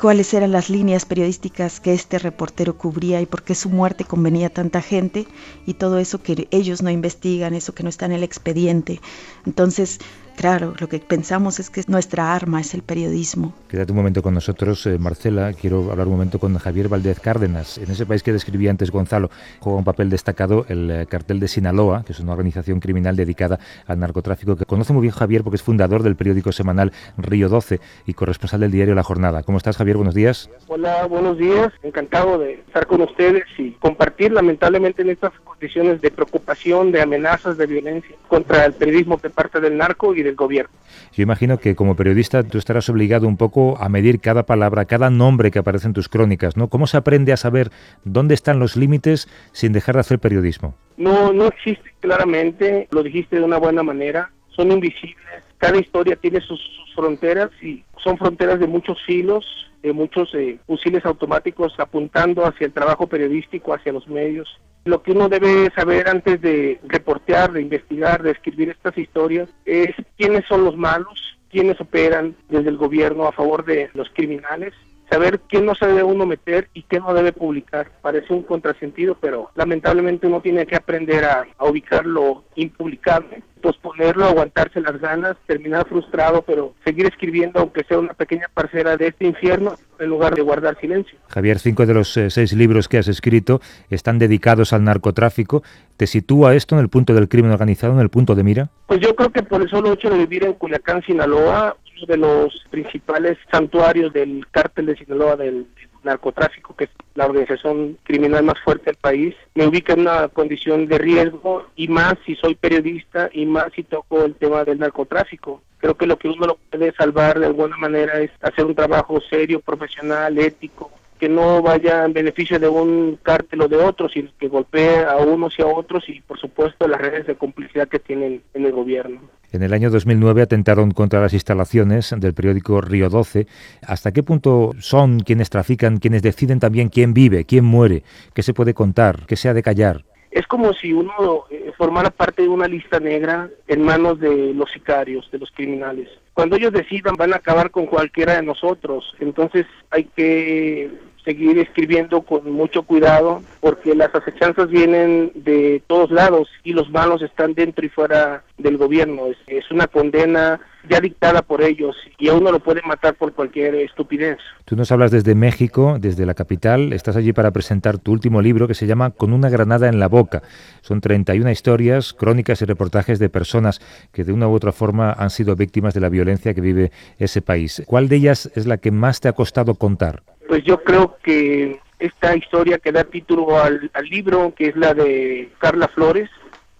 cuáles 0.00 0.34
eran 0.34 0.52
las 0.52 0.68
líneas 0.68 1.04
periodísticas 1.04 1.80
que 1.80 1.94
este 1.94 2.18
reportero 2.18 2.76
cubría 2.76 3.20
y 3.20 3.26
por 3.26 3.42
qué 3.42 3.54
su 3.54 3.70
muerte 3.70 4.04
convenía 4.04 4.48
a 4.48 4.50
tanta 4.50 4.82
gente 4.82 5.26
y 5.66 5.74
todo 5.74 5.98
eso 5.98 6.22
que 6.22 6.48
ellos 6.50 6.82
no 6.82 6.90
investigan, 6.90 7.54
eso 7.54 7.74
que 7.74 7.82
no 7.82 7.88
está 7.88 8.06
en 8.06 8.12
el 8.12 8.22
expediente. 8.22 9.00
Entonces, 9.46 9.98
Claro, 10.36 10.74
lo 10.78 10.86
que 10.86 10.98
pensamos 10.98 11.58
es 11.60 11.70
que 11.70 11.82
nuestra 11.88 12.34
arma 12.34 12.60
es 12.60 12.74
el 12.74 12.82
periodismo. 12.82 13.54
Quédate 13.68 13.92
un 13.92 13.96
momento 13.96 14.22
con 14.22 14.34
nosotros, 14.34 14.84
eh, 14.86 14.98
Marcela. 14.98 15.54
Quiero 15.54 15.90
hablar 15.90 16.06
un 16.06 16.12
momento 16.12 16.38
con 16.38 16.56
Javier 16.58 16.88
Valdez 16.88 17.20
Cárdenas. 17.20 17.78
En 17.78 17.90
ese 17.90 18.04
país 18.04 18.22
que 18.22 18.32
describía 18.32 18.70
antes 18.70 18.90
Gonzalo, 18.90 19.30
juega 19.60 19.78
un 19.78 19.84
papel 19.84 20.10
destacado 20.10 20.66
el 20.68 20.90
eh, 20.90 21.06
cartel 21.06 21.40
de 21.40 21.48
Sinaloa, 21.48 22.04
que 22.04 22.12
es 22.12 22.20
una 22.20 22.32
organización 22.32 22.80
criminal 22.80 23.16
dedicada 23.16 23.58
al 23.86 23.98
narcotráfico, 23.98 24.56
que 24.56 24.66
conoce 24.66 24.92
muy 24.92 25.02
bien 25.02 25.14
Javier 25.14 25.42
porque 25.42 25.56
es 25.56 25.62
fundador 25.62 26.02
del 26.02 26.16
periódico 26.16 26.52
semanal 26.52 26.92
Río 27.16 27.48
12 27.48 27.80
y 28.06 28.12
corresponsal 28.12 28.60
del 28.60 28.72
diario 28.72 28.94
La 28.94 29.02
Jornada. 29.02 29.42
¿Cómo 29.42 29.56
estás, 29.56 29.78
Javier? 29.78 29.96
Buenos 29.96 30.14
días. 30.14 30.50
Hola, 30.68 31.06
buenos 31.06 31.38
días. 31.38 31.72
Encantado 31.82 32.38
de 32.38 32.54
estar 32.66 32.86
con 32.86 33.00
ustedes 33.00 33.44
y 33.56 33.70
compartir, 33.72 34.32
lamentablemente, 34.32 35.00
en 35.00 35.08
estas 35.10 35.32
condiciones 35.44 36.02
de 36.02 36.10
preocupación, 36.10 36.92
de 36.92 37.00
amenazas, 37.00 37.56
de 37.56 37.66
violencia 37.66 38.14
contra 38.28 38.66
el 38.66 38.74
periodismo 38.74 39.16
de 39.16 39.30
parte 39.30 39.60
del 39.60 39.78
narco 39.78 40.14
y 40.14 40.25
del 40.26 40.36
gobierno. 40.36 40.72
Yo 41.12 41.22
imagino 41.22 41.58
que 41.58 41.74
como 41.74 41.96
periodista 41.96 42.42
tú 42.42 42.58
estarás 42.58 42.88
obligado 42.88 43.26
un 43.26 43.36
poco 43.36 43.76
a 43.78 43.88
medir 43.88 44.20
cada 44.20 44.44
palabra, 44.44 44.84
cada 44.84 45.10
nombre 45.10 45.50
que 45.50 45.58
aparece 45.58 45.86
en 45.86 45.94
tus 45.94 46.08
crónicas, 46.08 46.56
¿no? 46.56 46.68
¿Cómo 46.68 46.86
se 46.86 46.96
aprende 46.96 47.32
a 47.32 47.36
saber 47.36 47.70
dónde 48.04 48.34
están 48.34 48.58
los 48.58 48.76
límites 48.76 49.28
sin 49.52 49.72
dejar 49.72 49.94
de 49.94 50.00
hacer 50.00 50.18
periodismo? 50.18 50.74
No, 50.96 51.32
no 51.32 51.46
existe 51.46 51.94
claramente, 52.00 52.88
lo 52.90 53.02
dijiste 53.02 53.36
de 53.36 53.42
una 53.42 53.58
buena 53.58 53.82
manera, 53.82 54.30
son 54.48 54.72
invisibles, 54.72 55.44
cada 55.66 55.80
historia 55.80 56.14
tiene 56.14 56.40
sus, 56.42 56.60
fronteras 56.94 57.50
y 57.60 57.84
son 58.02 58.16
fronteras 58.16 58.60
de 58.60 58.68
muchos 58.68 58.96
hilos, 59.08 59.44
de 59.82 59.92
muchos 59.92 60.32
eh, 60.34 60.58
fusiles 60.66 61.04
automáticos 61.04 61.74
apuntando 61.78 62.46
hacia 62.46 62.66
el 62.66 62.72
trabajo 62.72 63.08
periodístico, 63.08 63.74
hacia 63.74 63.92
los 63.92 64.06
medios. 64.06 64.48
Lo 64.84 65.02
que 65.02 65.10
uno 65.10 65.28
debe 65.28 65.70
saber 65.74 66.08
antes 66.08 66.40
de 66.40 66.80
reportear, 66.84 67.52
de 67.52 67.62
investigar, 67.62 68.22
de 68.22 68.30
escribir 68.30 68.70
estas 68.70 68.96
historias 68.96 69.48
es 69.64 69.90
quiénes 70.16 70.44
son 70.46 70.64
los 70.64 70.76
malos, 70.76 71.20
quiénes 71.50 71.78
operan 71.80 72.36
desde 72.48 72.70
el 72.70 72.76
gobierno 72.76 73.26
a 73.26 73.32
favor 73.32 73.64
de 73.64 73.90
los 73.92 74.08
criminales, 74.14 74.72
saber 75.10 75.40
quién 75.48 75.66
no 75.66 75.74
se 75.74 75.86
debe 75.86 76.04
uno 76.04 76.26
meter 76.26 76.68
y 76.74 76.84
qué 76.84 77.00
no 77.00 77.12
debe 77.12 77.32
publicar. 77.32 77.90
Parece 78.00 78.32
un 78.32 78.44
contrasentido, 78.44 79.18
pero 79.20 79.50
lamentablemente 79.56 80.28
uno 80.28 80.40
tiene 80.40 80.64
que 80.64 80.76
aprender 80.76 81.24
a, 81.24 81.44
a 81.58 81.64
ubicar 81.66 82.06
lo 82.06 82.44
impublicable 82.54 83.42
posponerlo, 83.66 84.26
aguantarse 84.26 84.80
las 84.80 85.00
ganas, 85.00 85.36
terminar 85.46 85.88
frustrado, 85.88 86.42
pero 86.42 86.74
seguir 86.84 87.06
escribiendo 87.06 87.58
aunque 87.58 87.82
sea 87.82 87.98
una 87.98 88.14
pequeña 88.14 88.46
parcela 88.54 88.96
de 88.96 89.08
este 89.08 89.26
infierno 89.26 89.74
en 89.98 90.08
lugar 90.08 90.36
de 90.36 90.42
guardar 90.42 90.78
silencio. 90.80 91.18
Javier, 91.28 91.58
cinco 91.58 91.84
de 91.84 91.94
los 91.94 92.16
eh, 92.16 92.30
seis 92.30 92.52
libros 92.52 92.88
que 92.88 92.98
has 92.98 93.08
escrito 93.08 93.60
están 93.90 94.20
dedicados 94.20 94.72
al 94.72 94.84
narcotráfico. 94.84 95.64
¿Te 95.96 96.06
sitúa 96.06 96.54
esto 96.54 96.76
en 96.76 96.82
el 96.82 96.88
punto 96.88 97.12
del 97.12 97.28
crimen 97.28 97.50
organizado, 97.50 97.92
en 97.94 98.00
el 98.00 98.08
punto 98.08 98.36
de 98.36 98.44
mira? 98.44 98.70
Pues 98.86 99.00
yo 99.00 99.16
creo 99.16 99.32
que 99.32 99.42
por 99.42 99.60
el 99.60 99.68
solo 99.68 99.92
hecho 99.92 100.10
de 100.10 100.18
vivir 100.18 100.44
en 100.44 100.52
Culiacán, 100.52 101.02
Sinaloa, 101.02 101.76
uno 101.96 102.06
de 102.06 102.16
los 102.18 102.64
principales 102.70 103.36
santuarios 103.50 104.12
del 104.12 104.46
cártel 104.52 104.86
de 104.86 104.96
Sinaloa 104.96 105.34
del 105.34 105.66
narcotráfico, 106.06 106.74
que 106.74 106.84
es 106.84 106.90
la 107.14 107.26
organización 107.26 107.98
criminal 108.02 108.44
más 108.44 108.58
fuerte 108.64 108.86
del 108.86 108.96
país, 108.96 109.34
me 109.54 109.66
ubica 109.66 109.92
en 109.92 110.00
una 110.00 110.28
condición 110.28 110.86
de 110.86 110.98
riesgo 110.98 111.66
y 111.76 111.88
más 111.88 112.14
si 112.24 112.34
soy 112.36 112.54
periodista 112.54 113.28
y 113.32 113.44
más 113.46 113.72
si 113.74 113.82
toco 113.82 114.24
el 114.24 114.34
tema 114.34 114.64
del 114.64 114.78
narcotráfico. 114.78 115.62
Creo 115.78 115.94
que 115.94 116.06
lo 116.06 116.18
que 116.18 116.28
uno 116.28 116.46
lo 116.46 116.58
puede 116.70 116.92
salvar 116.94 117.38
de 117.38 117.46
alguna 117.46 117.76
manera 117.76 118.18
es 118.20 118.30
hacer 118.40 118.64
un 118.64 118.74
trabajo 118.74 119.20
serio, 119.28 119.60
profesional, 119.60 120.38
ético, 120.38 120.90
que 121.18 121.28
no 121.28 121.62
vaya 121.62 122.04
en 122.04 122.12
beneficio 122.12 122.58
de 122.58 122.68
un 122.68 123.18
cártel 123.22 123.62
o 123.62 123.68
de 123.68 123.76
otro, 123.76 124.08
sino 124.08 124.30
que 124.38 124.48
golpee 124.48 125.04
a 125.04 125.16
unos 125.16 125.58
y 125.58 125.62
a 125.62 125.66
otros 125.66 126.08
y 126.08 126.20
por 126.20 126.38
supuesto 126.38 126.86
las 126.86 127.00
redes 127.00 127.26
de 127.26 127.36
complicidad 127.36 127.88
que 127.88 127.98
tienen 127.98 128.42
en 128.54 128.66
el 128.66 128.72
gobierno. 128.72 129.20
En 129.56 129.62
el 129.62 129.72
año 129.72 129.88
2009 129.88 130.42
atentaron 130.42 130.90
contra 130.90 131.18
las 131.18 131.32
instalaciones 131.32 132.14
del 132.18 132.34
periódico 132.34 132.82
Río 132.82 133.08
12. 133.08 133.46
¿Hasta 133.86 134.12
qué 134.12 134.22
punto 134.22 134.72
son 134.80 135.20
quienes 135.20 135.48
trafican, 135.48 135.96
quienes 135.96 136.20
deciden 136.20 136.60
también 136.60 136.90
quién 136.90 137.14
vive, 137.14 137.46
quién 137.46 137.64
muere, 137.64 138.02
qué 138.34 138.42
se 138.42 138.52
puede 138.52 138.74
contar, 138.74 139.24
qué 139.26 139.34
se 139.34 139.48
ha 139.48 139.54
de 139.54 139.62
callar? 139.62 140.04
Es 140.30 140.46
como 140.46 140.74
si 140.74 140.92
uno 140.92 141.44
eh, 141.50 141.72
formara 141.78 142.10
parte 142.10 142.42
de 142.42 142.48
una 142.48 142.68
lista 142.68 143.00
negra 143.00 143.48
en 143.66 143.80
manos 143.80 144.20
de 144.20 144.52
los 144.52 144.70
sicarios, 144.70 145.26
de 145.32 145.38
los 145.38 145.50
criminales. 145.52 146.10
Cuando 146.34 146.56
ellos 146.56 146.74
decidan 146.74 147.14
van 147.16 147.32
a 147.32 147.36
acabar 147.36 147.70
con 147.70 147.86
cualquiera 147.86 148.34
de 148.34 148.42
nosotros. 148.42 149.10
Entonces 149.20 149.64
hay 149.88 150.04
que 150.04 150.90
seguir 151.26 151.58
escribiendo 151.58 152.22
con 152.22 152.50
mucho 152.52 152.84
cuidado 152.84 153.42
porque 153.60 153.96
las 153.96 154.14
acechanzas 154.14 154.70
vienen 154.70 155.32
de 155.34 155.82
todos 155.88 156.12
lados 156.12 156.48
y 156.62 156.72
los 156.72 156.88
malos 156.88 157.20
están 157.20 157.52
dentro 157.54 157.84
y 157.84 157.88
fuera 157.88 158.44
del 158.58 158.76
gobierno. 158.76 159.24
Es, 159.48 159.70
una 159.72 159.88
condena 159.88 160.60
ya 160.88 161.00
dictada 161.00 161.42
por 161.42 161.62
ellos 161.62 161.96
y 162.16 162.28
a 162.28 162.34
uno 162.34 162.52
lo 162.52 162.60
puede 162.60 162.80
matar 162.82 163.14
por 163.14 163.32
cualquier 163.32 163.74
estupidez. 163.74 164.38
Tú 164.64 164.76
nos 164.76 164.92
hablas 164.92 165.10
desde 165.10 165.34
México, 165.34 165.96
desde 165.98 166.26
la 166.26 166.34
capital, 166.34 166.92
estás 166.92 167.16
allí 167.16 167.32
para 167.32 167.50
presentar 167.50 167.98
tu 167.98 168.12
último 168.12 168.40
libro 168.40 168.68
que 168.68 168.74
se 168.74 168.86
llama 168.86 169.10
Con 169.10 169.32
una 169.32 169.48
granada 169.48 169.88
en 169.88 169.98
la 169.98 170.06
boca. 170.06 170.42
Son 170.80 171.00
31 171.00 171.50
historias, 171.50 172.12
crónicas 172.12 172.62
y 172.62 172.66
reportajes 172.66 173.18
de 173.18 173.28
personas 173.28 173.80
que 174.12 174.22
de 174.22 174.32
una 174.32 174.46
u 174.46 174.52
otra 174.52 174.70
forma 174.70 175.12
han 175.12 175.30
sido 175.30 175.56
víctimas 175.56 175.92
de 175.92 176.00
la 176.00 176.08
violencia 176.08 176.54
que 176.54 176.60
vive 176.60 176.92
ese 177.18 177.42
país. 177.42 177.82
¿Cuál 177.84 178.08
de 178.08 178.14
ellas 178.14 178.48
es 178.54 178.66
la 178.66 178.76
que 178.76 178.92
más 178.92 179.20
te 179.20 179.28
ha 179.28 179.32
costado 179.32 179.74
contar? 179.74 180.22
Pues 180.48 180.64
yo 180.64 180.82
creo 180.82 181.16
que 181.22 181.80
esta 181.98 182.36
historia 182.36 182.78
que 182.78 182.92
da 182.92 183.04
título 183.04 183.60
al, 183.60 183.90
libro, 184.10 184.54
que 184.54 184.68
es 184.68 184.76
la 184.76 184.94
de 184.94 185.50
Carla 185.58 185.88
Flores, 185.88 186.30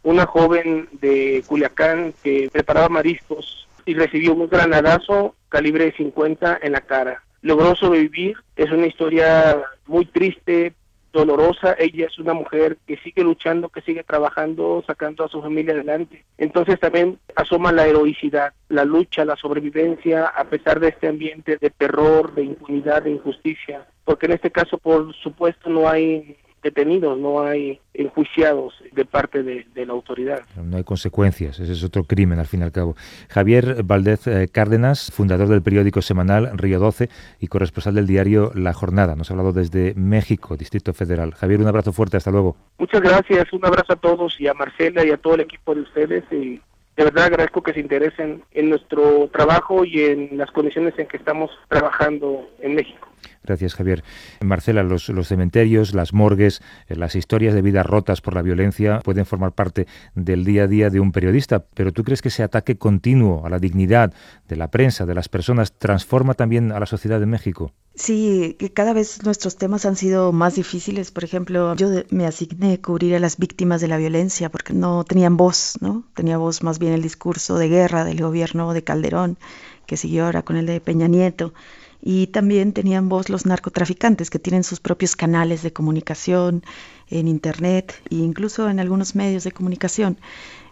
una 0.03 0.27
joven 0.27 0.89
de 1.01 1.43
Culiacán 1.47 2.15
que 2.23 2.49
preparaba 2.53 2.89
mariscos 2.89 3.67
y 3.85 3.95
recibió 3.95 4.35
un 4.35 4.49
granadazo 4.49 5.35
calibre 5.49 5.93
50 5.97 6.59
en 6.63 6.73
la 6.73 6.81
cara. 6.81 7.23
Logró 7.43 7.75
sobrevivir, 7.77 8.37
es 8.57 8.71
una 8.71 8.87
historia 8.87 9.57
muy 9.87 10.07
triste, 10.07 10.75
dolorosa, 11.17 11.75
ella 11.79 12.07
es 12.07 12.19
una 12.19 12.35
mujer 12.35 12.77
que 12.87 12.97
sigue 12.99 13.25
luchando, 13.25 13.69
que 13.69 13.81
sigue 13.81 14.05
trabajando, 14.05 14.85
sacando 14.87 15.25
a 15.25 15.29
su 15.29 15.41
familia 15.43 15.75
adelante. 15.75 16.25
Entonces 16.39 16.79
también 16.79 17.19
asoma 17.35 17.73
la 17.73 17.87
heroicidad, 17.87 18.53
la 18.69 18.85
lucha, 18.85 19.25
la 19.25 19.37
sobrevivencia, 19.37 20.27
a 20.27 20.45
pesar 20.45 20.81
de 20.81 20.89
este 20.89 21.09
ambiente 21.09 21.57
de 21.57 21.71
terror, 21.71 22.35
de 22.35 22.45
impunidad, 22.45 23.03
de 23.03 23.11
injusticia, 23.11 23.87
porque 24.05 24.27
en 24.27 24.33
este 24.33 24.51
caso, 24.51 24.79
por 24.79 25.15
supuesto, 25.15 25.71
no 25.71 25.89
hay 25.89 26.37
detenidos, 26.67 27.19
no 27.19 27.43
hay 27.43 27.81
enjuiciados 27.95 28.75
de 28.93 29.05
parte 29.05 29.43
de, 29.43 29.65
la 29.87 29.93
autoridad. 29.93 30.41
No 30.63 30.77
hay 30.77 30.85
consecuencias, 30.85 31.61
ese 31.61 31.73
es 31.73 31.85
otro 31.85 32.05
crimen 32.05 32.39
al 32.39 32.47
fin 32.47 32.61
y 32.61 32.65
al 32.65 32.73
cabo. 32.73 32.97
Javier 33.29 33.83
Valdez 33.85 34.27
eh, 34.27 34.49
Cárdenas, 34.53 35.11
fundador 35.13 35.49
del 35.49 35.63
periódico 35.63 36.03
semanal 36.03 36.51
Río 36.59 36.79
12 36.79 37.09
y 37.41 37.47
corresponsal 37.47 37.95
del 37.95 38.07
diario 38.07 38.53
La 38.55 38.73
Jornada, 38.73 39.17
nos 39.17 39.31
ha 39.31 39.35
hablado 39.35 39.53
desde 39.53 39.95
México, 39.95 40.57
Distrito 40.57 40.93
Federal. 40.93 41.35
Javier, 41.35 41.61
un 41.61 41.69
abrazo 41.69 41.93
fuerte, 41.93 42.17
hasta 42.17 42.31
luego. 42.31 42.57
Muchas 42.79 43.01
gracias, 43.01 43.53
un 43.53 43.65
abrazo 43.65 43.93
a 43.93 43.97
todos 43.97 44.41
y 44.41 44.49
a 44.49 44.55
Marcela 44.55 45.05
y 45.05 45.11
a 45.11 45.17
todo 45.17 45.35
el 45.35 45.41
equipo 45.41 45.75
de 45.75 45.83
ustedes 45.83 46.25
y 46.33 46.61
de 46.97 47.05
verdad 47.05 47.27
agradezco 47.27 47.63
que 47.63 47.75
se 47.75 47.81
interesen 47.81 48.43
en 48.53 48.71
nuestro 48.71 49.29
trabajo 49.29 49.85
y 49.85 50.03
en 50.03 50.39
las 50.39 50.51
condiciones 50.51 50.99
en 50.99 51.07
que 51.07 51.19
estamos 51.19 51.51
trabajando 51.69 52.49
en 52.61 52.75
México. 52.75 53.06
Gracias, 53.47 53.75
Javier. 53.75 54.03
Marcela, 54.45 54.83
los, 54.83 55.07
cementerios, 55.27 55.95
las 55.95 56.13
morgues, 56.13 56.61
eh, 56.89 56.97
las 56.97 57.15
historias 57.15 57.55
de 57.55 57.63
vidas 57.63 57.87
rotas 57.87 58.21
por 58.21 58.35
la 58.35 58.43
violencia 58.43 59.01
pueden 59.01 59.25
formar 59.25 59.53
parte 59.53 59.87
del 60.15 60.45
día 60.45 60.65
a 60.65 60.67
día 60.67 60.91
de 60.91 61.01
un 61.01 61.13
periodista, 61.13 61.65
pero 61.75 61.93
¿tú 61.93 62.03
crees 62.03 62.23
que 62.23 62.29
ese 62.29 62.43
ataque 62.43 62.77
continuo 62.77 63.47
a 63.47 63.51
la 63.51 63.59
dignidad 63.59 64.13
de 64.49 64.57
la 64.57 64.71
prensa, 64.71 65.07
de 65.07 65.15
las 65.15 65.29
personas, 65.29 65.73
transforma 65.79 66.35
también 66.35 66.73
a 66.73 66.81
la 66.81 66.87
sociedad 66.87 67.21
de 67.21 67.27
México? 67.27 67.73
Sí, 67.95 68.57
que 68.59 68.73
cada 68.73 68.93
vez 68.93 69.25
nuestros 69.25 69.57
temas 69.57 69.87
han 69.87 69.97
sido 69.97 70.33
más 70.33 70.57
difíciles. 70.57 71.11
Por 71.11 71.25
ejemplo, 71.25 71.75
yo 71.77 71.89
me 72.11 72.27
asigné 72.27 72.81
cubrir 72.81 73.15
a 73.15 73.21
las 73.21 73.39
víctimas 73.39 73.81
de 73.81 73.89
la 73.89 73.97
violencia 73.97 74.51
porque 74.51 74.75
no 74.75 75.05
tenían 75.05 75.37
voz, 75.37 75.79
¿no? 75.81 76.05
Tenía 76.15 76.37
voz 76.37 76.63
más 76.63 76.79
bien 76.79 76.93
el 76.93 77.01
discurso 77.01 77.57
de 77.57 77.69
guerra 77.69 78.05
del 78.05 78.21
gobierno 78.21 78.75
de 78.75 78.85
Calderón, 78.85 79.39
que 79.87 79.97
siguió 79.97 80.27
ahora 80.27 80.43
con 80.43 80.57
el 80.57 80.67
de 80.67 80.81
Peña 80.81 81.09
Nieto 81.09 81.55
y 82.03 82.29
también 82.29 82.73
tenían 82.73 83.09
voz 83.09 83.29
los 83.29 83.47
narcotraficantes 83.47 84.31
que 84.31 84.39
tienen 84.39 84.65
sus 84.65 84.81
propios 84.81 85.17
canales 85.17 85.63
de 85.63 85.73
comunicación 85.73 86.63
en 87.09 87.29
internet 87.29 88.01
e 88.11 88.17
incluso 88.17 88.69
en 88.69 88.81
algunos 88.81 89.15
medios 89.15 89.45
de 89.45 89.53
comunicación. 89.53 90.19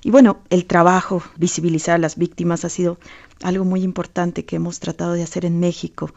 Y 0.02 0.10
bueno, 0.10 0.38
el 0.50 0.66
trabajo, 0.66 1.22
visibilizar 1.36 1.94
a 1.94 1.98
las 1.98 2.16
víctimas 2.16 2.64
ha 2.64 2.68
sido 2.68 2.98
algo 3.42 3.64
muy 3.64 3.82
importante 3.82 4.44
que 4.44 4.56
hemos 4.56 4.78
tratado 4.80 5.14
de 5.14 5.22
hacer 5.22 5.44
en 5.44 5.60
México. 5.60 6.12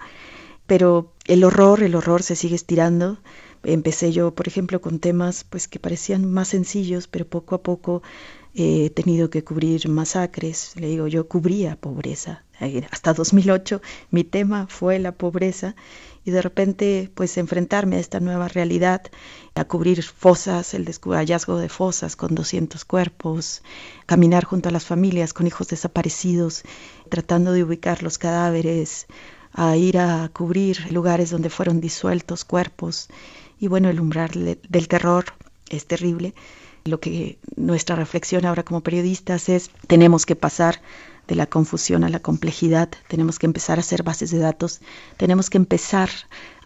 Pero 0.66 1.14
el 1.26 1.44
horror, 1.46 1.82
el 1.82 1.96
horror 1.96 2.22
se 2.22 2.36
sigue 2.36 2.56
estirando. 2.56 3.18
Empecé 3.64 4.12
yo, 4.12 4.36
por 4.36 4.48
ejemplo, 4.48 4.82
con 4.82 5.00
temas 5.00 5.46
pues 5.46 5.68
que 5.68 5.80
parecían 5.80 6.30
más 6.30 6.50
sencillos, 6.50 7.08
pero 7.08 7.26
poco 7.26 7.56
a 7.56 7.62
poco 7.62 8.04
he 8.60 8.90
tenido 8.90 9.30
que 9.30 9.44
cubrir 9.44 9.88
masacres. 9.88 10.74
Le 10.78 10.88
digo, 10.88 11.06
yo 11.08 11.28
cubría 11.28 11.76
pobreza, 11.76 12.44
hasta 12.92 13.14
2008 13.14 13.84
mi 14.10 14.24
tema 14.24 14.66
fue 14.68 14.98
la 14.98 15.12
pobreza 15.12 15.76
y 16.26 16.32
de 16.32 16.42
repente 16.42 17.12
pues 17.14 17.38
enfrentarme 17.38 17.98
a 17.98 18.00
esta 18.00 18.20
nueva 18.20 18.48
realidad, 18.48 19.04
a 19.54 19.66
cubrir 19.66 20.02
fosas, 20.02 20.74
el 20.74 20.86
hallazgo 20.88 21.60
de 21.60 21.70
fosas 21.70 22.16
con 22.16 22.34
200 22.34 22.84
cuerpos, 22.84 23.62
caminar 24.08 24.44
junto 24.44 24.70
a 24.70 24.72
las 24.72 24.86
familias 24.86 25.34
con 25.34 25.46
hijos 25.46 25.68
desaparecidos, 25.68 26.64
tratando 27.10 27.52
de 27.52 27.64
ubicar 27.64 28.02
los 28.02 28.18
cadáveres, 28.18 29.06
a 29.54 29.78
ir 29.78 30.00
a 30.00 30.28
cubrir 30.34 30.92
lugares 30.92 31.30
donde 31.30 31.52
fueron 31.52 31.80
disueltos 31.80 32.44
cuerpos 32.44 33.08
y 33.60 33.68
bueno, 33.68 33.90
el 33.90 34.00
umbral 34.00 34.58
del 34.68 34.88
terror 34.88 35.26
es 35.70 35.86
terrible. 35.86 36.34
Lo 36.88 37.00
que 37.00 37.38
nuestra 37.58 37.96
reflexión 37.96 38.46
ahora 38.46 38.64
como 38.64 38.82
periodistas 38.82 39.50
es 39.50 39.70
tenemos 39.88 40.26
que 40.26 40.36
pasar 40.36 40.82
de 41.28 41.36
la 41.36 41.46
confusión 41.46 42.06
a 42.06 42.10
la 42.10 42.22
complejidad, 42.22 42.90
tenemos 43.10 43.38
que 43.38 43.46
empezar 43.46 43.78
a 43.78 43.82
hacer 43.82 44.04
bases 44.04 44.32
de 44.32 44.40
datos, 44.40 44.80
tenemos 45.18 45.50
que 45.50 45.58
empezar 45.58 46.10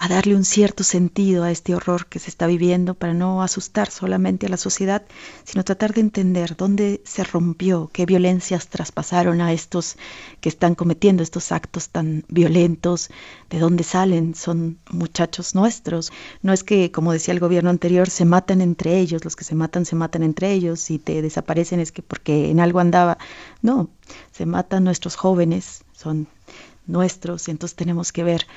a 0.02 0.08
darle 0.08 0.36
un 0.36 0.46
cierto 0.46 0.84
sentido 0.84 1.44
a 1.44 1.52
este 1.52 1.76
horror 1.76 2.08
que 2.08 2.18
se 2.18 2.32
está 2.32 2.48
viviendo 2.48 2.96
para 2.96 3.14
no 3.14 3.44
asustar 3.44 3.92
solamente 3.92 4.48
a 4.48 4.50
la 4.50 4.58
sociedad, 4.58 5.04
sino 5.44 5.64
tratar 5.64 5.94
de 5.94 6.02
entender 6.02 6.58
dónde 6.58 7.02
se 7.06 7.24
rompió, 7.24 7.92
qué 7.94 8.08
violencias 8.08 8.68
traspasaron 8.68 9.42
a 9.42 9.54
estos 9.54 9.98
que 10.40 10.50
están 10.50 10.74
cometiendo 10.74 11.22
estos 11.22 11.52
actos 11.52 11.90
tan 11.90 12.24
violentos, 12.30 13.12
de 13.52 13.60
dónde 13.60 13.84
salen, 13.84 14.34
son 14.34 14.80
muchachos 14.90 15.54
nuestros. 15.54 16.12
No 16.42 16.52
es 16.52 16.64
que, 16.64 16.92
como 16.92 17.14
decía 17.14 17.36
el 17.36 17.40
gobierno 17.40 17.70
anterior, 17.70 18.10
se 18.10 18.26
matan 18.26 18.62
entre 18.62 18.98
ellos, 18.98 19.24
los 19.24 19.36
que 19.36 19.44
se 19.44 19.54
matan 19.54 19.86
se 19.86 19.96
matan 19.96 20.24
entre 20.24 20.52
ellos 20.52 20.90
y 20.90 20.98
te 20.98 21.22
desaparecen 21.22 21.80
es 21.80 21.92
que 21.92 22.02
porque 22.02 22.50
en 22.50 22.60
algo 22.60 22.80
andaba. 22.80 23.20
No, 23.62 23.88
se 24.32 24.48
matan 24.48 24.84
nuestros 24.84 25.16
jóvenes, 25.16 25.84
son 25.94 26.28
nuestros, 26.88 27.48
y 27.48 27.52
entonces 27.52 27.76
tenemos 27.76 28.12
que 28.12 28.24
ver 28.24 28.48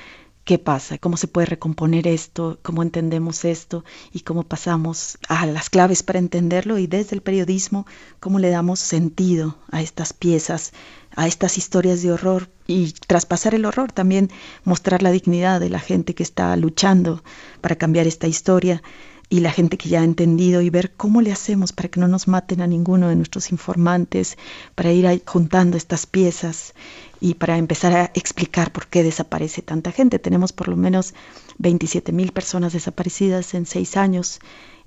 qué 0.45 0.59
pasa, 0.59 0.99
cómo 0.99 1.17
se 1.17 1.27
puede 1.27 1.47
recomponer 1.47 2.07
esto, 2.07 2.59
cómo 2.61 2.83
entendemos 2.83 3.43
esto 3.45 3.83
y 4.13 4.19
cómo 4.19 4.43
pasamos 4.43 5.17
a 5.27 5.47
las 5.47 5.71
claves 5.71 6.03
para 6.03 6.19
entenderlo 6.19 6.77
y 6.77 6.85
desde 6.85 7.15
el 7.15 7.23
periodismo 7.23 7.87
cómo 8.19 8.37
le 8.37 8.51
damos 8.51 8.79
sentido 8.79 9.57
a 9.71 9.81
estas 9.81 10.13
piezas, 10.13 10.71
a 11.15 11.25
estas 11.27 11.57
historias 11.57 12.03
de 12.03 12.11
horror 12.11 12.49
y 12.67 12.91
traspasar 13.07 13.55
el 13.55 13.65
horror 13.65 13.91
también 13.91 14.29
mostrar 14.63 15.01
la 15.01 15.11
dignidad 15.11 15.59
de 15.59 15.69
la 15.69 15.79
gente 15.79 16.13
que 16.13 16.23
está 16.23 16.55
luchando 16.55 17.23
para 17.59 17.75
cambiar 17.75 18.05
esta 18.05 18.27
historia 18.27 18.83
y 19.29 19.39
la 19.39 19.51
gente 19.51 19.77
que 19.77 19.89
ya 19.89 20.01
ha 20.01 20.03
entendido 20.03 20.61
y 20.61 20.69
ver 20.69 20.93
cómo 20.95 21.21
le 21.21 21.31
hacemos 21.31 21.73
para 21.73 21.89
que 21.89 21.99
no 21.99 22.07
nos 22.07 22.27
maten 22.27 22.61
a 22.61 22.67
ninguno 22.67 23.09
de 23.09 23.15
nuestros 23.15 23.51
informantes, 23.51 24.37
para 24.75 24.91
ir 24.91 25.23
juntando 25.25 25.77
estas 25.77 26.05
piezas 26.05 26.73
y 27.19 27.35
para 27.35 27.57
empezar 27.57 27.93
a 27.93 28.11
explicar 28.13 28.71
por 28.71 28.87
qué 28.87 29.03
desaparece 29.03 29.61
tanta 29.61 29.91
gente. 29.91 30.19
Tenemos 30.19 30.53
por 30.53 30.67
lo 30.67 30.75
menos 30.75 31.13
27 31.57 32.11
mil 32.11 32.31
personas 32.31 32.73
desaparecidas 32.73 33.53
en 33.53 33.65
seis 33.65 33.97
años, 33.97 34.39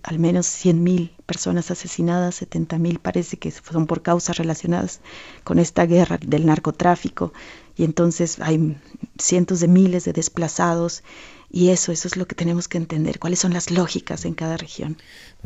al 0.03 0.21
menos 0.21 0.47
100 0.47 0.83
mil 0.83 1.13
personas 1.27 1.71
asesinadas, 1.73 2.37
70 2.37 2.79
mil 2.79 3.01
parece 3.01 3.37
que 3.39 3.51
son 3.51 3.87
por 3.87 4.03
causas 4.03 4.37
relacionadas 4.39 5.01
con 5.43 5.59
esta 5.59 5.87
guerra 5.87 6.19
del 6.25 6.47
narcotráfico 6.47 7.33
y 7.77 7.85
entonces 7.85 8.39
hay 8.41 8.77
cientos 9.19 9.61
de 9.61 9.69
miles 9.69 10.05
de 10.05 10.13
desplazados 10.13 11.03
Y 11.51 11.71
eso, 11.71 11.93
eso 11.93 12.09
es 12.09 12.17
lo 12.17 12.27
que 12.27 12.35
tenemos 12.35 12.69
que 12.69 12.77
entender, 12.77 13.19
cuáles 13.19 13.39
son 13.39 13.55
las 13.55 13.71
lógicas 13.71 14.25
en 14.27 14.35
cada 14.35 14.57
región. 14.57 14.97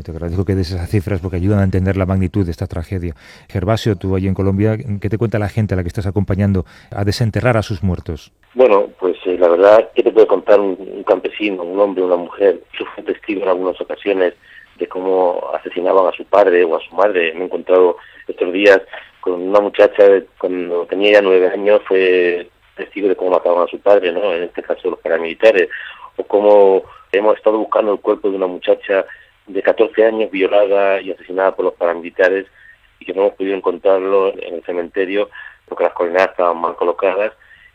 Te 0.02 0.10
agradezco 0.10 0.44
que 0.44 0.54
des 0.54 0.70
esas 0.70 0.90
cifras 0.90 1.20
porque 1.20 1.36
ayudan 1.36 1.60
a 1.60 1.64
entender 1.64 1.96
la 1.96 2.06
magnitud 2.06 2.44
de 2.44 2.50
esta 2.50 2.66
tragedia. 2.66 3.14
Gervasio, 3.48 3.96
tú 3.96 4.16
allí 4.16 4.26
en 4.26 4.34
Colombia, 4.34 4.76
¿qué 5.00 5.08
te 5.08 5.18
cuenta 5.18 5.38
la 5.38 5.48
gente 5.48 5.74
a 5.74 5.76
la 5.76 5.82
que 5.84 5.88
estás 5.88 6.06
acompañando 6.06 6.64
a 6.90 7.04
desenterrar 7.04 7.56
a 7.56 7.62
sus 7.62 7.82
muertos? 7.82 8.32
Bueno, 8.54 8.88
pues 8.98 9.16
eh, 9.26 9.36
la 9.38 9.48
verdad, 9.48 9.90
¿qué 9.94 10.02
te 10.02 10.10
puede 10.10 10.26
contar 10.26 10.58
un, 10.58 11.04
campesino, 11.04 11.62
un 11.62 11.78
hombre, 11.78 12.02
una 12.02 12.16
mujer? 12.16 12.60
Yo 12.78 12.84
fui 12.94 13.04
testigo 13.04 13.42
en 13.42 13.48
algunas 13.48 13.80
ocasiones 13.80 14.34
de 14.78 14.88
cómo 14.88 15.40
asesinaban 15.54 16.06
a 16.06 16.16
su 16.16 16.24
padre 16.24 16.64
o 16.64 16.76
a 16.76 16.80
su 16.80 16.94
madre. 16.96 17.32
Me 17.34 17.42
he 17.42 17.44
encontrado 17.44 17.96
estos 18.26 18.52
días 18.52 18.80
con 19.20 19.40
una 19.40 19.60
muchacha 19.60 20.04
cuando 20.38 20.84
tenía 20.86 21.12
ya 21.12 21.22
nueve 21.22 21.48
años, 21.48 21.80
fue 21.86 22.48
testigo 22.76 23.08
de 23.08 23.16
cómo 23.16 23.30
mataban 23.30 23.64
a 23.64 23.70
su 23.70 23.78
padre, 23.78 24.12
¿no? 24.12 24.32
En 24.32 24.44
este 24.44 24.62
caso 24.62 24.90
los 24.90 25.00
paramilitares. 25.00 25.68
O 26.16 26.24
cómo 26.24 26.84
hemos 27.10 27.36
estado 27.36 27.58
buscando 27.58 27.92
el 27.92 28.00
cuerpo 28.00 28.30
de 28.30 28.36
una 28.36 28.46
muchacha 28.46 29.06
de 29.46 29.62
14 29.62 30.04
años 30.04 30.30
violada 30.30 31.00
y 31.00 31.10
asesinada 31.10 31.54
por 31.54 31.64
los 31.64 31.74
paramilitares 31.74 32.46
y 32.98 33.04
que 33.04 33.14
no 33.14 33.22
hemos 33.22 33.34
podido 33.34 33.56
encontrarlo 33.56 34.32
en 34.38 34.54
el 34.54 34.64
cementerio 34.64 35.30
porque 35.66 35.84
las 35.84 35.92
coordenadas 35.94 36.30
estaban 36.30 36.58
mal 36.58 36.76
colocadas 36.76 37.32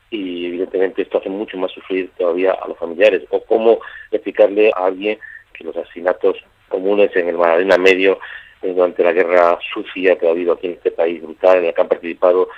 y 0.10 0.46
evidentemente 0.48 1.02
esto 1.02 1.18
hace 1.18 1.30
mucho 1.30 1.58
más 1.58 1.72
sufrir 1.72 2.10
todavía 2.18 2.52
a 2.52 2.68
los 2.68 2.78
familiares. 2.78 3.24
O 3.30 3.44
cómo 3.44 3.80
explicarle 4.12 4.72
a 4.76 4.86
alguien 4.86 5.20
que 5.54 5.64
los 5.64 5.76
asesinatos 5.76 6.38
comunes 6.70 7.16
en 7.16 7.30
el 7.30 7.38
Magdalena 7.38 7.78
Medio 7.78 8.20
eh, 8.62 8.74
durante 8.74 9.04
la 9.04 9.14
guerra 9.14 9.58
sucia 9.74 10.18
que 10.18 10.28
ha 10.28 10.32
habido 10.32 10.54
aquí 10.54 10.68
en 10.68 10.74
este 10.74 10.92
país 10.92 11.22
brutal, 11.22 11.58
en 11.58 11.66
el 11.66 11.74
que 11.74 11.82
han 11.82 11.88
participado 11.88 12.50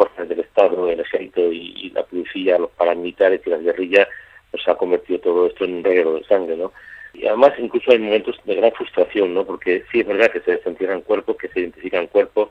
fuerzas 0.00 0.28
del 0.30 0.40
Estado, 0.40 0.88
el 0.88 1.00
ejército 1.00 1.52
y, 1.52 1.90
la 1.90 2.02
policía, 2.04 2.58
los 2.58 2.70
paramilitares 2.70 3.42
y 3.44 3.50
las 3.50 3.62
guerrillas, 3.62 4.08
pues 4.50 4.66
ha 4.66 4.74
convertido 4.74 5.20
todo 5.20 5.46
esto 5.46 5.64
en 5.64 5.74
un 5.74 5.84
reguero 5.84 6.14
de 6.14 6.24
sangre, 6.24 6.56
¿no? 6.56 6.72
Y 7.12 7.26
además 7.26 7.52
incluso 7.58 7.90
hay 7.90 7.98
momentos 7.98 8.40
de 8.44 8.54
gran 8.54 8.72
frustración, 8.72 9.34
¿no? 9.34 9.44
Porque 9.44 9.84
sí 9.92 10.00
es 10.00 10.06
verdad 10.06 10.30
que 10.30 10.40
se 10.40 10.52
desentierran 10.52 11.02
cuerpos, 11.02 11.36
que 11.36 11.48
se 11.48 11.60
identifican 11.60 12.06
cuerpos, 12.06 12.48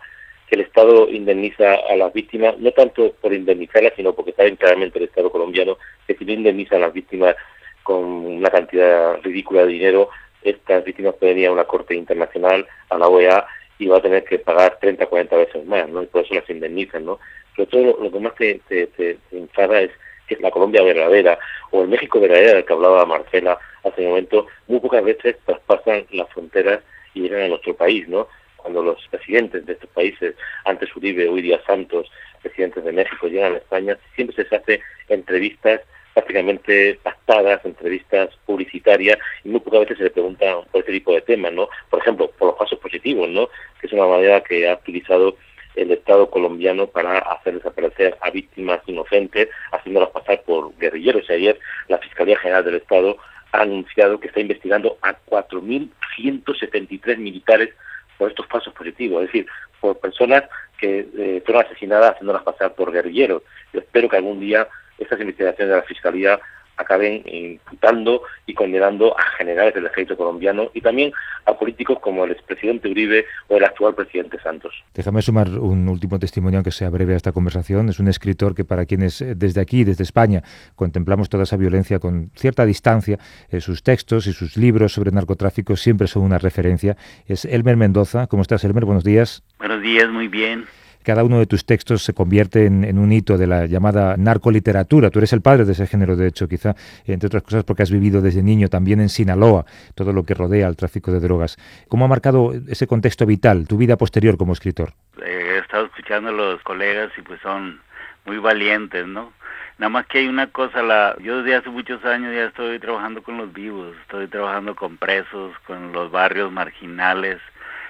que 0.47 0.55
el 0.55 0.62
Estado 0.62 1.09
indemniza 1.09 1.73
a 1.89 1.95
las 1.95 2.13
víctimas, 2.13 2.55
no 2.59 2.71
tanto 2.71 3.13
por 3.13 3.33
indemnizarlas, 3.33 3.93
sino 3.95 4.13
porque 4.13 4.33
saben 4.33 4.55
claramente 4.55 4.99
el 4.99 5.05
Estado 5.05 5.31
colombiano 5.31 5.77
que 6.05 6.15
si 6.15 6.25
no 6.25 6.33
indemniza 6.33 6.75
a 6.75 6.79
las 6.79 6.93
víctimas 6.93 7.35
con 7.81 8.03
una 8.03 8.49
cantidad 8.51 9.19
ridícula 9.23 9.62
de 9.65 9.73
dinero, 9.73 10.09
estas 10.43 10.83
víctimas 10.83 11.15
pueden 11.15 11.39
ir 11.39 11.47
a 11.47 11.51
una 11.51 11.63
corte 11.63 11.95
internacional, 11.95 12.67
a 12.89 12.97
la 12.97 13.07
OEA, 13.07 13.47
y 13.79 13.87
va 13.87 13.97
a 13.97 14.01
tener 14.01 14.25
que 14.25 14.37
pagar 14.37 14.77
30, 14.79 15.05
40 15.07 15.35
veces 15.37 15.65
más, 15.65 15.89
¿no? 15.89 16.03
Y 16.03 16.07
por 16.07 16.23
eso 16.23 16.35
las 16.35 16.49
indemnizan, 16.49 17.05
¿no? 17.05 17.19
Pero 17.55 17.67
todo 17.69 17.97
lo, 18.03 18.11
que 18.11 18.19
más 18.19 18.35
te, 18.35 18.59
te, 18.67 18.87
te, 18.87 19.17
enfada 19.31 19.81
es 19.81 19.91
que 20.27 20.35
la 20.37 20.51
Colombia 20.51 20.83
verdadera 20.83 21.39
o 21.71 21.81
el 21.81 21.87
México 21.87 22.19
verdadero 22.19 22.55
del 22.55 22.65
que 22.65 22.73
hablaba 22.73 23.05
Marcela 23.05 23.57
hace 23.83 24.01
un 24.01 24.09
momento, 24.09 24.47
muy 24.67 24.79
pocas 24.81 25.03
veces 25.03 25.37
traspasan 25.45 26.05
las 26.11 26.29
fronteras 26.29 26.81
y 27.13 27.21
llegan 27.21 27.43
a 27.43 27.47
nuestro 27.47 27.73
país, 27.73 28.07
¿no? 28.07 28.27
Cuando 28.57 28.83
los 28.83 29.07
presidentes 29.07 29.65
de 29.65 29.73
estos 29.73 29.89
países, 29.91 30.35
antes 30.65 30.93
Uribe, 30.95 31.29
hoy 31.29 31.41
día 31.41 31.61
Santos, 31.65 32.11
presidentes 32.41 32.83
de 32.83 32.91
México, 32.91 33.27
llegan 33.27 33.53
a 33.53 33.57
España, 33.57 33.97
siempre 34.15 34.35
se 34.35 34.55
hace 34.55 34.81
entrevistas 35.07 35.81
prácticamente 36.21 36.99
pactadas, 37.03 37.63
entrevistas 37.65 38.29
publicitarias, 38.45 39.17
y 39.43 39.49
muy 39.49 39.60
pocas 39.60 39.82
veces 39.82 39.97
se 39.97 40.03
le 40.05 40.10
pregunta 40.10 40.62
por 40.71 40.79
este 40.82 40.93
tipo 40.93 41.13
de 41.13 41.21
temas, 41.21 41.53
¿no? 41.53 41.69
Por 41.89 41.99
ejemplo, 41.99 42.32
por 42.38 42.49
los 42.49 42.58
pasos 42.58 42.79
positivos, 42.79 43.29
¿no? 43.29 43.47
Que 43.79 43.88
es 43.88 43.93
una 43.93 44.08
manera 44.08 44.41
que 44.41 44.69
ha 44.69 44.75
utilizado 44.75 45.36
el 45.75 45.91
Estado 45.91 46.29
colombiano 46.29 46.88
para 46.88 47.19
hacer 47.19 47.55
desaparecer 47.55 48.17
a 48.21 48.29
víctimas 48.29 48.82
inocentes, 48.88 49.49
haciéndolas 49.71 50.10
pasar 50.10 50.41
por 50.43 50.75
guerrilleros. 50.77 51.29
Y 51.29 51.34
ayer 51.34 51.60
la 51.88 51.97
Fiscalía 51.99 52.38
General 52.38 52.65
del 52.65 52.75
Estado 52.75 53.17
ha 53.51 53.62
anunciado 53.62 54.19
que 54.19 54.27
está 54.27 54.39
investigando 54.41 54.97
a 55.01 55.15
4.173 55.27 57.17
militares 57.17 57.69
por 58.17 58.29
estos 58.29 58.45
pasos 58.47 58.73
positivos, 58.73 59.23
es 59.23 59.27
decir, 59.27 59.47
por 59.79 59.97
personas 59.99 60.43
que 60.77 61.08
eh, 61.17 61.41
fueron 61.45 61.65
asesinadas 61.65 62.12
haciéndolas 62.12 62.43
pasar 62.43 62.73
por 62.73 62.91
guerrilleros. 62.91 63.43
Yo 63.73 63.79
espero 63.79 64.10
que 64.10 64.17
algún 64.17 64.39
día 64.39 64.67
estas 64.99 65.19
investigaciones 65.19 65.69
de 65.69 65.75
la 65.75 65.83
Fiscalía 65.83 66.39
acaben 66.79 67.21
imputando 67.25 68.23
y 68.45 68.53
condenando 68.53 69.17
a 69.19 69.23
generales 69.38 69.73
del 69.75 69.85
ejército 69.85 70.15
colombiano 70.15 70.71
y 70.73 70.81
también 70.81 71.12
a 71.45 71.53
políticos 71.53 71.99
como 71.99 72.23
el 72.23 72.31
expresidente 72.31 72.89
Uribe 72.89 73.25
o 73.49 73.57
el 73.57 73.65
actual 73.65 73.93
presidente 73.95 74.39
Santos. 74.39 74.73
Déjame 74.93 75.21
sumar 75.21 75.49
un 75.49 75.89
último 75.89 76.19
testimonio, 76.19 76.59
aunque 76.59 76.71
sea 76.71 76.89
breve 76.89 77.13
a 77.13 77.17
esta 77.17 77.33
conversación. 77.33 77.89
Es 77.89 77.99
un 77.99 78.07
escritor 78.07 78.55
que 78.55 78.63
para 78.63 78.85
quienes 78.85 79.21
eh, 79.21 79.35
desde 79.35 79.59
aquí, 79.59 79.83
desde 79.83 80.03
España, 80.03 80.41
contemplamos 80.75 81.27
toda 81.27 81.43
esa 81.43 81.57
violencia 81.57 81.99
con 81.99 82.31
cierta 82.35 82.65
distancia, 82.65 83.19
eh, 83.49 83.59
sus 83.59 83.83
textos 83.83 84.27
y 84.27 84.33
sus 84.33 84.55
libros 84.55 84.93
sobre 84.93 85.12
narcotráfico 85.12 85.75
siempre 85.75 86.07
son 86.07 86.23
una 86.23 86.38
referencia. 86.38 86.95
Es 87.27 87.43
Elmer 87.43 87.75
Mendoza. 87.75 88.27
¿Cómo 88.27 88.41
estás, 88.41 88.63
Elmer? 88.63 88.85
Buenos 88.85 89.03
días. 89.03 89.43
Buenos 89.59 89.81
días, 89.81 90.09
muy 90.09 90.29
bien 90.29 90.78
cada 91.03 91.23
uno 91.23 91.39
de 91.39 91.45
tus 91.45 91.65
textos 91.65 92.03
se 92.03 92.13
convierte 92.13 92.65
en, 92.65 92.99
un 92.99 93.12
hito 93.12 93.38
de 93.38 93.47
la 93.47 93.65
llamada 93.65 94.15
narcoliteratura. 94.17 95.09
Tú 95.09 95.19
eres 95.19 95.33
el 95.33 95.41
padre 95.41 95.65
de 95.65 95.71
ese 95.71 95.88
género, 95.88 96.15
de 96.15 96.27
hecho, 96.27 96.47
quizá, 96.47 96.75
entre 97.05 97.27
otras 97.27 97.43
cosas 97.43 97.63
porque 97.63 97.83
has 97.83 97.91
vivido 97.91 98.21
desde 98.21 98.43
niño 98.43 98.67
también 98.67 99.01
en 99.01 99.09
Sinaloa, 99.09 99.65
todo 99.95 100.13
lo 100.13 100.23
que 100.23 100.33
rodea 100.33 100.67
al 100.67 100.75
tráfico 100.75 101.12
de 101.12 101.19
drogas. 101.19 101.57
¿Cómo 101.88 102.05
ha 102.05 102.07
marcado 102.07 102.53
ese 102.67 102.88
contexto 102.88 103.25
vital, 103.25 103.67
tu 103.67 103.77
vida 103.77 103.97
posterior 103.97 104.38
como 104.38 104.53
escritor? 104.53 104.93
he 105.25 105.57
estado 105.59 105.85
escuchando 105.85 106.29
a 106.29 106.33
los 106.33 106.62
colegas 106.63 107.12
y 107.17 107.21
pues 107.21 107.39
son 107.41 107.81
muy 108.25 108.38
valientes, 108.38 109.05
¿no? 109.07 109.33
Nada 109.77 109.89
más 109.89 110.07
que 110.07 110.19
hay 110.19 110.27
una 110.27 110.47
cosa, 110.47 110.81
la, 110.81 111.15
yo 111.19 111.41
desde 111.41 111.55
hace 111.55 111.69
muchos 111.69 112.03
años 112.03 112.33
ya 112.35 112.45
estoy 112.45 112.79
trabajando 112.79 113.23
con 113.23 113.38
los 113.38 113.53
vivos, 113.53 113.95
estoy 114.01 114.27
trabajando 114.27 114.75
con 114.75 114.97
presos, 114.97 115.57
con 115.65 115.93
los 115.93 116.12
barrios 116.12 116.51
marginales, 116.51 117.39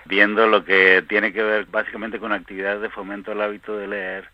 viendo 0.10 0.48
lo 0.48 0.66
que 0.66 1.04
tiene 1.08 1.32
que 1.32 1.44
ver 1.44 1.66
básicamente 1.68 2.20
con 2.20 2.34
actividades 2.34 2.82
de 2.82 2.90
fomento 2.90 3.32
al 3.32 3.42
hábito 3.42 3.78
de 3.78 3.88
leer, 3.88 4.28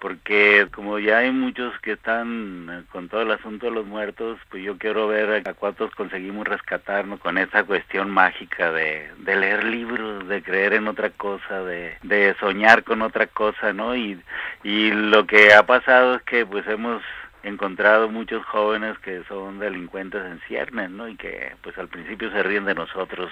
porque 0.00 0.66
como 0.74 0.98
ya 0.98 1.18
hay 1.18 1.30
muchos 1.30 1.78
que 1.80 1.92
están 1.92 2.68
eh, 2.68 2.82
con 2.90 3.08
todo 3.08 3.22
el 3.22 3.30
asunto 3.30 3.66
de 3.66 3.72
los 3.72 3.86
muertos, 3.86 4.40
pues 4.50 4.64
yo 4.64 4.76
quiero 4.78 5.06
ver 5.06 5.48
a 5.48 5.54
cuántos 5.54 5.94
conseguimos 5.94 6.48
rescatarnos 6.48 7.20
con 7.20 7.38
esa 7.38 7.62
cuestión 7.62 8.10
mágica 8.10 8.72
de, 8.72 9.10
leer 9.24 9.62
libros, 9.62 10.26
de 10.26 10.42
creer 10.42 10.72
en 10.72 10.88
otra 10.88 11.10
cosa, 11.10 11.62
de, 11.62 12.34
soñar 12.40 12.82
con 12.82 13.00
otra 13.00 13.28
cosa, 13.28 13.72
¿no? 13.72 13.94
Y 13.94 14.20
lo 14.64 15.24
que 15.24 15.54
ha 15.54 15.64
pasado 15.64 16.16
es 16.16 16.22
que 16.22 16.44
pues 16.44 16.66
hemos 16.66 17.00
encontrado 17.42 18.08
muchos 18.08 18.44
jóvenes 18.46 18.98
que 18.98 19.22
son 19.24 19.58
delincuentes 19.58 20.22
en 20.24 20.40
ciernes, 20.46 20.90
¿no? 20.90 21.08
Y 21.08 21.16
que 21.16 21.54
pues 21.62 21.76
al 21.78 21.88
principio 21.88 22.30
se 22.30 22.42
ríen 22.42 22.64
de 22.64 22.74
nosotros 22.74 23.30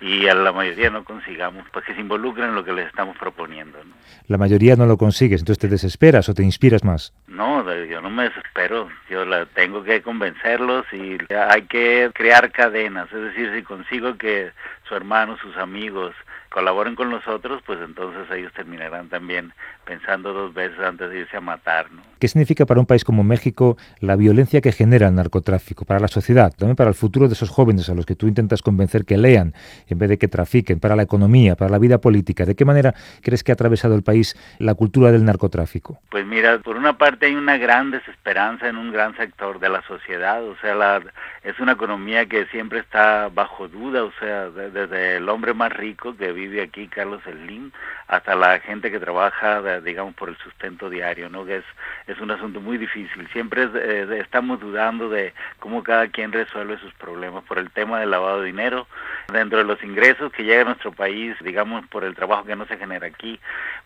y 0.00 0.26
a 0.28 0.34
la 0.34 0.52
mayoría 0.52 0.90
no 0.90 1.04
consigamos, 1.04 1.64
pues 1.72 1.84
que 1.84 1.94
se 1.94 2.00
involucren 2.00 2.48
en 2.48 2.54
lo 2.54 2.64
que 2.64 2.72
les 2.72 2.86
estamos 2.86 3.16
proponiendo, 3.16 3.78
¿no? 3.84 3.94
La 4.26 4.38
mayoría 4.38 4.76
no 4.76 4.86
lo 4.86 4.96
consigues, 4.96 5.40
entonces 5.40 5.60
te 5.60 5.68
desesperas 5.68 6.28
o 6.28 6.34
te 6.34 6.42
inspiras 6.42 6.84
más. 6.84 7.12
No, 7.26 7.64
yo 7.84 8.00
no 8.00 8.10
me 8.10 8.24
desespero, 8.24 8.88
yo 9.08 9.24
la 9.24 9.46
tengo 9.46 9.82
que 9.84 10.02
convencerlos 10.02 10.86
y 10.92 11.18
hay 11.34 11.62
que 11.62 12.10
crear 12.14 12.50
cadenas, 12.50 13.12
es 13.12 13.20
decir, 13.20 13.52
si 13.54 13.62
consigo 13.62 14.16
que 14.16 14.52
su 14.88 14.94
hermano, 14.94 15.36
sus 15.38 15.56
amigos, 15.56 16.14
colaboren 16.54 16.94
con 16.94 17.10
nosotros, 17.10 17.62
pues 17.66 17.80
entonces 17.80 18.30
ellos 18.30 18.52
terminarán 18.52 19.08
también 19.08 19.52
pensando 19.84 20.32
dos 20.32 20.54
veces 20.54 20.78
antes 20.78 21.10
de 21.10 21.20
irse 21.20 21.36
a 21.36 21.40
matar. 21.40 21.90
¿no? 21.90 22.02
¿Qué 22.24 22.28
significa 22.28 22.64
para 22.64 22.80
un 22.80 22.86
país 22.86 23.04
como 23.04 23.22
México 23.22 23.76
la 24.00 24.16
violencia 24.16 24.62
que 24.62 24.72
genera 24.72 25.08
el 25.08 25.14
narcotráfico, 25.14 25.84
para 25.84 26.00
la 26.00 26.08
sociedad, 26.08 26.54
también 26.56 26.74
para 26.74 26.88
el 26.88 26.94
futuro 26.94 27.28
de 27.28 27.34
esos 27.34 27.50
jóvenes 27.50 27.90
a 27.90 27.94
los 27.94 28.06
que 28.06 28.16
tú 28.16 28.26
intentas 28.28 28.62
convencer 28.62 29.04
que 29.04 29.18
lean 29.18 29.52
en 29.88 29.98
vez 29.98 30.08
de 30.08 30.16
que 30.16 30.26
trafiquen, 30.26 30.80
para 30.80 30.96
la 30.96 31.02
economía, 31.02 31.54
para 31.54 31.70
la 31.70 31.78
vida 31.78 31.98
política? 31.98 32.46
¿De 32.46 32.54
qué 32.54 32.64
manera 32.64 32.94
crees 33.20 33.44
que 33.44 33.52
ha 33.52 33.56
atravesado 33.56 33.94
el 33.94 34.02
país 34.02 34.38
la 34.58 34.72
cultura 34.72 35.12
del 35.12 35.26
narcotráfico? 35.26 35.98
Pues 36.08 36.24
mira, 36.24 36.60
por 36.60 36.78
una 36.78 36.96
parte 36.96 37.26
hay 37.26 37.34
una 37.34 37.58
gran 37.58 37.90
desesperanza 37.90 38.70
en 38.70 38.78
un 38.78 38.90
gran 38.90 39.14
sector 39.18 39.60
de 39.60 39.68
la 39.68 39.82
sociedad, 39.82 40.42
o 40.42 40.56
sea, 40.62 40.74
la, 40.74 41.02
es 41.42 41.60
una 41.60 41.72
economía 41.72 42.24
que 42.24 42.46
siempre 42.46 42.78
está 42.78 43.28
bajo 43.28 43.68
duda, 43.68 44.02
o 44.02 44.12
sea, 44.18 44.48
desde 44.48 45.18
el 45.18 45.28
hombre 45.28 45.52
más 45.52 45.70
rico 45.74 46.16
que 46.16 46.32
vive 46.32 46.62
aquí, 46.62 46.88
Carlos 46.88 47.20
Slim, 47.24 47.70
hasta 48.08 48.34
la 48.34 48.60
gente 48.60 48.90
que 48.90 48.98
trabaja, 48.98 49.80
digamos, 49.82 50.14
por 50.14 50.30
el 50.30 50.38
sustento 50.38 50.88
diario, 50.88 51.28
¿no? 51.28 51.44
Que 51.44 51.62
es 52.06 52.13
un 52.20 52.30
asunto 52.30 52.60
muy 52.60 52.78
difícil. 52.78 53.28
Siempre 53.32 53.68
eh, 53.74 54.18
estamos 54.20 54.60
dudando 54.60 55.08
de 55.08 55.32
cómo 55.58 55.82
cada 55.82 56.08
quien 56.08 56.32
resuelve 56.32 56.78
sus 56.78 56.92
problemas 56.94 57.44
por 57.44 57.58
el 57.58 57.70
tema 57.70 58.00
del 58.00 58.10
lavado 58.10 58.40
de 58.40 58.46
dinero, 58.46 58.86
Dentro 59.32 59.58
de 59.58 59.64
los 59.64 59.82
ingresos 59.82 60.30
que 60.32 60.44
llega 60.44 60.62
a 60.62 60.66
nuestro 60.66 60.92
país, 60.92 61.34
digamos, 61.40 61.86
por 61.86 62.04
el 62.04 62.14
trabajo 62.14 62.44
que 62.44 62.56
no 62.56 62.66
se 62.66 62.76
genera 62.76 63.06
aquí, 63.06 63.40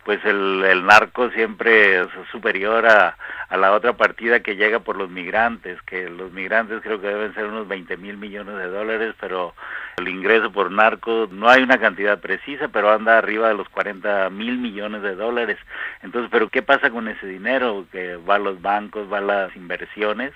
pues 0.04 0.24
el, 0.24 0.64
el 0.64 0.84
narco 0.84 1.30
siempre 1.30 2.00
es 2.00 2.08
superior 2.30 2.86
a, 2.86 3.16
a 3.48 3.56
la 3.56 3.72
otra 3.72 3.94
partida 3.94 4.40
que 4.40 4.56
llega 4.56 4.80
por 4.80 4.96
los 4.96 5.08
migrantes, 5.08 5.80
que 5.82 6.08
los 6.10 6.32
migrantes 6.32 6.82
creo 6.82 7.00
que 7.00 7.06
deben 7.06 7.34
ser 7.34 7.46
unos 7.46 7.66
20 7.66 7.96
mil 7.96 8.16
millones 8.16 8.56
de 8.56 8.66
dólares, 8.66 9.14
pero 9.20 9.54
el 9.96 10.08
ingreso 10.08 10.52
por 10.52 10.70
narco 10.70 11.28
no 11.30 11.48
hay 11.48 11.62
una 11.62 11.78
cantidad 11.78 12.20
precisa, 12.20 12.68
pero 12.68 12.90
anda 12.90 13.18
arriba 13.18 13.48
de 13.48 13.54
los 13.54 13.68
40 13.70 14.28
mil 14.30 14.58
millones 14.58 15.02
de 15.02 15.14
dólares. 15.14 15.58
Entonces, 16.02 16.30
¿pero 16.30 16.48
qué 16.48 16.62
pasa 16.62 16.90
con 16.90 17.08
ese 17.08 17.26
dinero 17.26 17.86
que 17.90 18.16
va 18.16 18.36
a 18.36 18.38
los 18.38 18.60
bancos, 18.60 19.10
va 19.10 19.18
a 19.18 19.22
las 19.22 19.56
inversiones? 19.56 20.32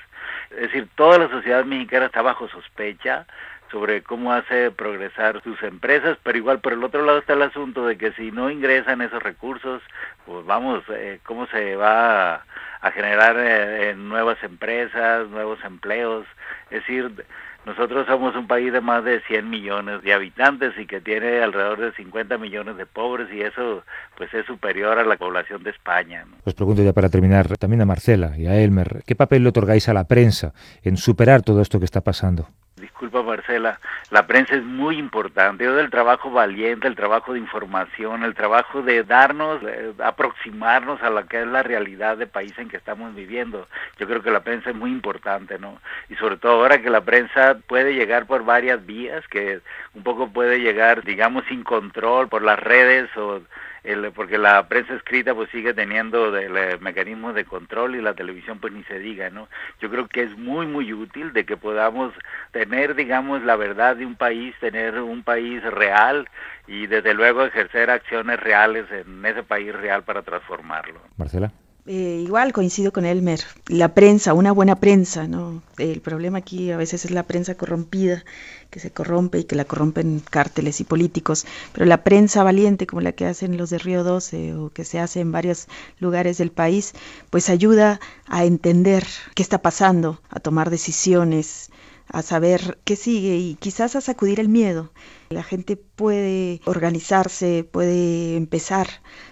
Es 0.50 0.62
decir, 0.62 0.88
toda 0.94 1.18
la 1.18 1.28
sociedad 1.28 1.64
mexicana 1.64 2.06
está 2.06 2.22
bajo 2.22 2.48
sospecha 2.48 3.26
sobre 3.72 4.02
cómo 4.02 4.32
hace 4.32 4.70
progresar 4.70 5.42
sus 5.42 5.60
empresas, 5.62 6.18
pero 6.22 6.38
igual 6.38 6.60
por 6.60 6.74
el 6.74 6.84
otro 6.84 7.04
lado 7.04 7.18
está 7.18 7.32
el 7.32 7.42
asunto 7.42 7.86
de 7.86 7.96
que 7.96 8.12
si 8.12 8.30
no 8.30 8.50
ingresan 8.50 9.00
esos 9.00 9.22
recursos, 9.22 9.82
pues 10.26 10.44
vamos, 10.44 10.84
eh, 10.90 11.18
¿cómo 11.24 11.46
se 11.46 11.74
va 11.74 12.44
a, 12.82 12.90
generar 12.92 13.36
eh, 13.38 13.94
nuevas 13.96 14.36
empresas, 14.44 15.26
nuevos 15.28 15.58
empleos? 15.64 16.26
Es 16.70 16.80
decir, 16.80 17.24
nosotros 17.64 18.06
somos 18.06 18.36
un 18.36 18.46
país 18.46 18.72
de 18.72 18.80
más 18.80 19.04
de 19.04 19.20
100 19.22 19.48
millones 19.48 20.02
de 20.02 20.12
habitantes 20.12 20.76
y 20.78 20.86
que 20.86 21.00
tiene 21.00 21.42
alrededor 21.42 21.80
de 21.80 21.92
50 21.92 22.36
millones 22.36 22.76
de 22.76 22.84
pobres 22.86 23.28
y 23.32 23.40
eso 23.40 23.84
pues 24.18 24.34
es 24.34 24.44
superior 24.44 24.98
a 24.98 25.04
la 25.04 25.16
población 25.16 25.62
de 25.62 25.70
España. 25.70 26.26
¿no? 26.28 26.36
Os 26.44 26.54
pregunto 26.54 26.82
ya 26.82 26.92
para 26.92 27.08
terminar 27.08 27.56
también 27.56 27.80
a 27.80 27.86
Marcela 27.86 28.36
y 28.36 28.46
a 28.46 28.56
Elmer, 28.56 29.02
¿qué 29.06 29.14
papel 29.14 29.44
le 29.44 29.48
otorgáis 29.48 29.88
a 29.88 29.94
la 29.94 30.04
prensa 30.04 30.52
en 30.82 30.98
superar 30.98 31.42
todo 31.42 31.62
esto 31.62 31.78
que 31.78 31.86
está 31.86 32.02
pasando? 32.02 32.48
Disculpa 32.92 33.22
Marcela, 33.22 33.80
la 34.10 34.26
prensa 34.26 34.54
es 34.54 34.62
muy 34.62 34.98
importante, 34.98 35.66
del 35.66 35.90
trabajo 35.90 36.30
valiente, 36.30 36.86
el 36.86 36.94
trabajo 36.94 37.32
de 37.32 37.38
información, 37.40 38.22
el 38.22 38.34
trabajo 38.34 38.82
de 38.82 39.02
darnos, 39.02 39.60
eh, 39.64 39.92
aproximarnos 40.04 41.02
a 41.02 41.08
lo 41.08 41.26
que 41.26 41.40
es 41.40 41.46
la 41.46 41.62
realidad 41.62 42.18
del 42.18 42.28
país 42.28 42.52
en 42.58 42.68
que 42.68 42.76
estamos 42.76 43.14
viviendo. 43.14 43.66
Yo 43.98 44.06
creo 44.06 44.22
que 44.22 44.30
la 44.30 44.44
prensa 44.44 44.70
es 44.70 44.76
muy 44.76 44.92
importante, 44.92 45.58
¿no? 45.58 45.80
Y 46.10 46.16
sobre 46.16 46.36
todo 46.36 46.52
ahora 46.52 46.82
que 46.82 46.90
la 46.90 47.00
prensa 47.00 47.56
puede 47.66 47.94
llegar 47.94 48.26
por 48.26 48.44
varias 48.44 48.84
vías, 48.84 49.26
que 49.26 49.60
un 49.94 50.02
poco 50.02 50.30
puede 50.30 50.60
llegar, 50.60 51.02
digamos, 51.02 51.44
sin 51.48 51.64
control 51.64 52.28
por 52.28 52.42
las 52.42 52.60
redes 52.60 53.08
o 53.16 53.40
el, 53.84 54.12
porque 54.12 54.38
la 54.38 54.68
prensa 54.68 54.94
escrita 54.94 55.34
pues 55.34 55.50
sigue 55.50 55.74
teniendo 55.74 56.36
el, 56.36 56.56
el 56.56 56.80
mecanismos 56.80 57.34
de 57.34 57.44
control 57.44 57.96
y 57.96 58.02
la 58.02 58.14
televisión 58.14 58.58
pues 58.58 58.72
ni 58.72 58.84
se 58.84 58.98
diga, 58.98 59.30
¿no? 59.30 59.48
Yo 59.80 59.90
creo 59.90 60.06
que 60.08 60.22
es 60.22 60.36
muy 60.36 60.66
muy 60.66 60.92
útil 60.92 61.32
de 61.32 61.44
que 61.44 61.56
podamos 61.56 62.12
tener 62.52 62.94
digamos 62.94 63.42
la 63.42 63.56
verdad 63.56 63.96
de 63.96 64.06
un 64.06 64.16
país, 64.16 64.54
tener 64.60 65.00
un 65.00 65.22
país 65.22 65.62
real 65.62 66.28
y 66.66 66.86
desde 66.86 67.14
luego 67.14 67.44
ejercer 67.44 67.90
acciones 67.90 68.38
reales 68.40 68.86
en 68.90 69.24
ese 69.24 69.42
país 69.42 69.74
real 69.74 70.02
para 70.04 70.22
transformarlo. 70.22 71.00
Marcela. 71.16 71.52
Eh, 71.84 72.22
igual 72.24 72.52
coincido 72.52 72.92
con 72.92 73.04
Elmer, 73.04 73.40
la 73.66 73.92
prensa, 73.92 74.34
una 74.34 74.52
buena 74.52 74.76
prensa, 74.76 75.26
¿no? 75.26 75.64
El 75.78 76.00
problema 76.00 76.38
aquí 76.38 76.70
a 76.70 76.76
veces 76.76 77.04
es 77.04 77.10
la 77.10 77.24
prensa 77.24 77.56
corrompida, 77.56 78.24
que 78.70 78.78
se 78.78 78.92
corrompe 78.92 79.40
y 79.40 79.44
que 79.44 79.56
la 79.56 79.64
corrompen 79.64 80.20
cárteles 80.20 80.80
y 80.80 80.84
políticos, 80.84 81.44
pero 81.72 81.84
la 81.86 82.04
prensa 82.04 82.44
valiente 82.44 82.86
como 82.86 83.00
la 83.00 83.10
que 83.10 83.26
hacen 83.26 83.56
los 83.56 83.70
de 83.70 83.78
Río 83.78 84.04
12 84.04 84.54
o 84.54 84.70
que 84.70 84.84
se 84.84 85.00
hace 85.00 85.18
en 85.18 85.32
varios 85.32 85.66
lugares 85.98 86.38
del 86.38 86.52
país, 86.52 86.94
pues 87.30 87.50
ayuda 87.50 87.98
a 88.26 88.44
entender 88.44 89.04
qué 89.34 89.42
está 89.42 89.60
pasando, 89.60 90.20
a 90.30 90.38
tomar 90.38 90.70
decisiones, 90.70 91.70
a 92.12 92.22
saber 92.22 92.78
qué 92.84 92.94
sigue 92.94 93.36
y 93.36 93.54
quizás 93.54 93.96
a 93.96 94.00
sacudir 94.00 94.38
el 94.38 94.48
miedo. 94.48 94.92
La 95.30 95.42
gente 95.42 95.76
puede 95.76 96.60
organizarse, 96.66 97.64
puede 97.64 98.36
empezar 98.36 98.86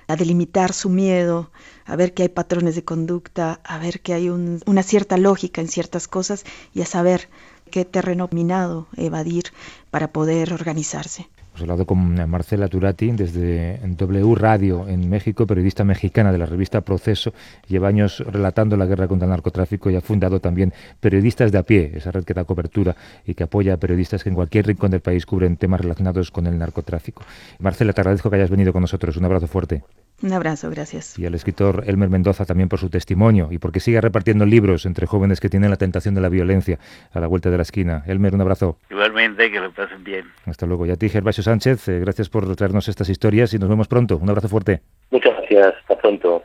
a 0.08 0.16
delimitar 0.16 0.72
su 0.72 0.88
miedo, 0.88 1.50
a 1.84 1.94
ver 1.94 2.14
que 2.14 2.22
hay 2.22 2.30
patrones 2.30 2.74
de 2.74 2.84
conducta, 2.84 3.60
a 3.64 3.78
ver 3.78 4.00
que 4.00 4.14
hay 4.14 4.30
un, 4.30 4.60
una 4.66 4.82
cierta 4.82 5.18
lógica 5.18 5.60
en 5.60 5.68
ciertas 5.68 6.08
cosas 6.08 6.44
y 6.74 6.80
a 6.80 6.86
saber 6.86 7.28
qué 7.70 7.84
terreno 7.84 8.28
minado 8.32 8.88
evadir 8.96 9.52
para 9.90 10.10
poder 10.10 10.52
organizarse. 10.54 11.28
Hemos 11.50 11.62
hablado 11.62 11.84
con 11.84 12.30
Marcela 12.30 12.68
Turati 12.68 13.10
desde 13.10 13.80
W 13.84 14.34
Radio 14.36 14.86
en 14.86 15.10
México, 15.10 15.48
periodista 15.48 15.82
mexicana 15.82 16.30
de 16.30 16.38
la 16.38 16.46
revista 16.46 16.80
Proceso. 16.80 17.34
Lleva 17.66 17.88
años 17.88 18.20
relatando 18.20 18.76
la 18.76 18.86
guerra 18.86 19.08
contra 19.08 19.26
el 19.26 19.30
narcotráfico 19.30 19.90
y 19.90 19.96
ha 19.96 20.00
fundado 20.00 20.40
también 20.40 20.72
Periodistas 21.00 21.50
de 21.50 21.58
a 21.58 21.64
pie, 21.64 21.90
esa 21.96 22.12
red 22.12 22.24
que 22.24 22.34
da 22.34 22.44
cobertura 22.44 22.94
y 23.26 23.34
que 23.34 23.42
apoya 23.42 23.74
a 23.74 23.76
periodistas 23.78 24.22
que 24.22 24.28
en 24.28 24.36
cualquier 24.36 24.68
rincón 24.68 24.92
del 24.92 25.00
país 25.00 25.26
cubren 25.26 25.56
temas 25.56 25.80
relacionados 25.80 26.30
con 26.30 26.46
el 26.46 26.56
narcotráfico. 26.56 27.24
Marcela, 27.58 27.92
te 27.92 28.00
agradezco 28.00 28.30
que 28.30 28.36
hayas 28.36 28.50
venido 28.50 28.72
con 28.72 28.82
nosotros. 28.82 29.16
Un 29.16 29.24
abrazo 29.24 29.48
fuerte. 29.48 29.82
Un 30.22 30.32
abrazo, 30.32 30.70
gracias. 30.70 31.18
Y 31.18 31.26
al 31.26 31.34
escritor 31.34 31.84
Elmer 31.86 32.10
Mendoza 32.10 32.44
también 32.44 32.68
por 32.68 32.78
su 32.78 32.90
testimonio 32.90 33.48
y 33.50 33.58
porque 33.58 33.80
sigue 33.80 34.00
repartiendo 34.00 34.44
libros 34.44 34.84
entre 34.84 35.06
jóvenes 35.06 35.40
que 35.40 35.48
tienen 35.48 35.70
la 35.70 35.76
tentación 35.76 36.14
de 36.14 36.20
la 36.20 36.28
violencia 36.28 36.78
a 37.12 37.20
la 37.20 37.26
vuelta 37.26 37.50
de 37.50 37.56
la 37.56 37.62
esquina. 37.62 38.02
Elmer, 38.06 38.34
un 38.34 38.42
abrazo. 38.42 38.76
Igualmente, 38.90 39.50
que 39.50 39.60
lo 39.60 39.72
pasen 39.72 40.04
bien. 40.04 40.26
Hasta 40.46 40.66
luego. 40.66 40.84
Y 40.86 40.90
a 40.90 40.96
ti, 40.96 41.08
Gervasio 41.08 41.42
Sánchez, 41.42 41.88
eh, 41.88 42.00
gracias 42.00 42.28
por 42.28 42.54
traernos 42.54 42.88
estas 42.88 43.08
historias 43.08 43.54
y 43.54 43.58
nos 43.58 43.68
vemos 43.68 43.88
pronto. 43.88 44.18
Un 44.18 44.28
abrazo 44.28 44.48
fuerte. 44.48 44.82
Muchas 45.10 45.32
gracias. 45.36 45.74
Hasta 45.82 45.96
pronto. 45.98 46.42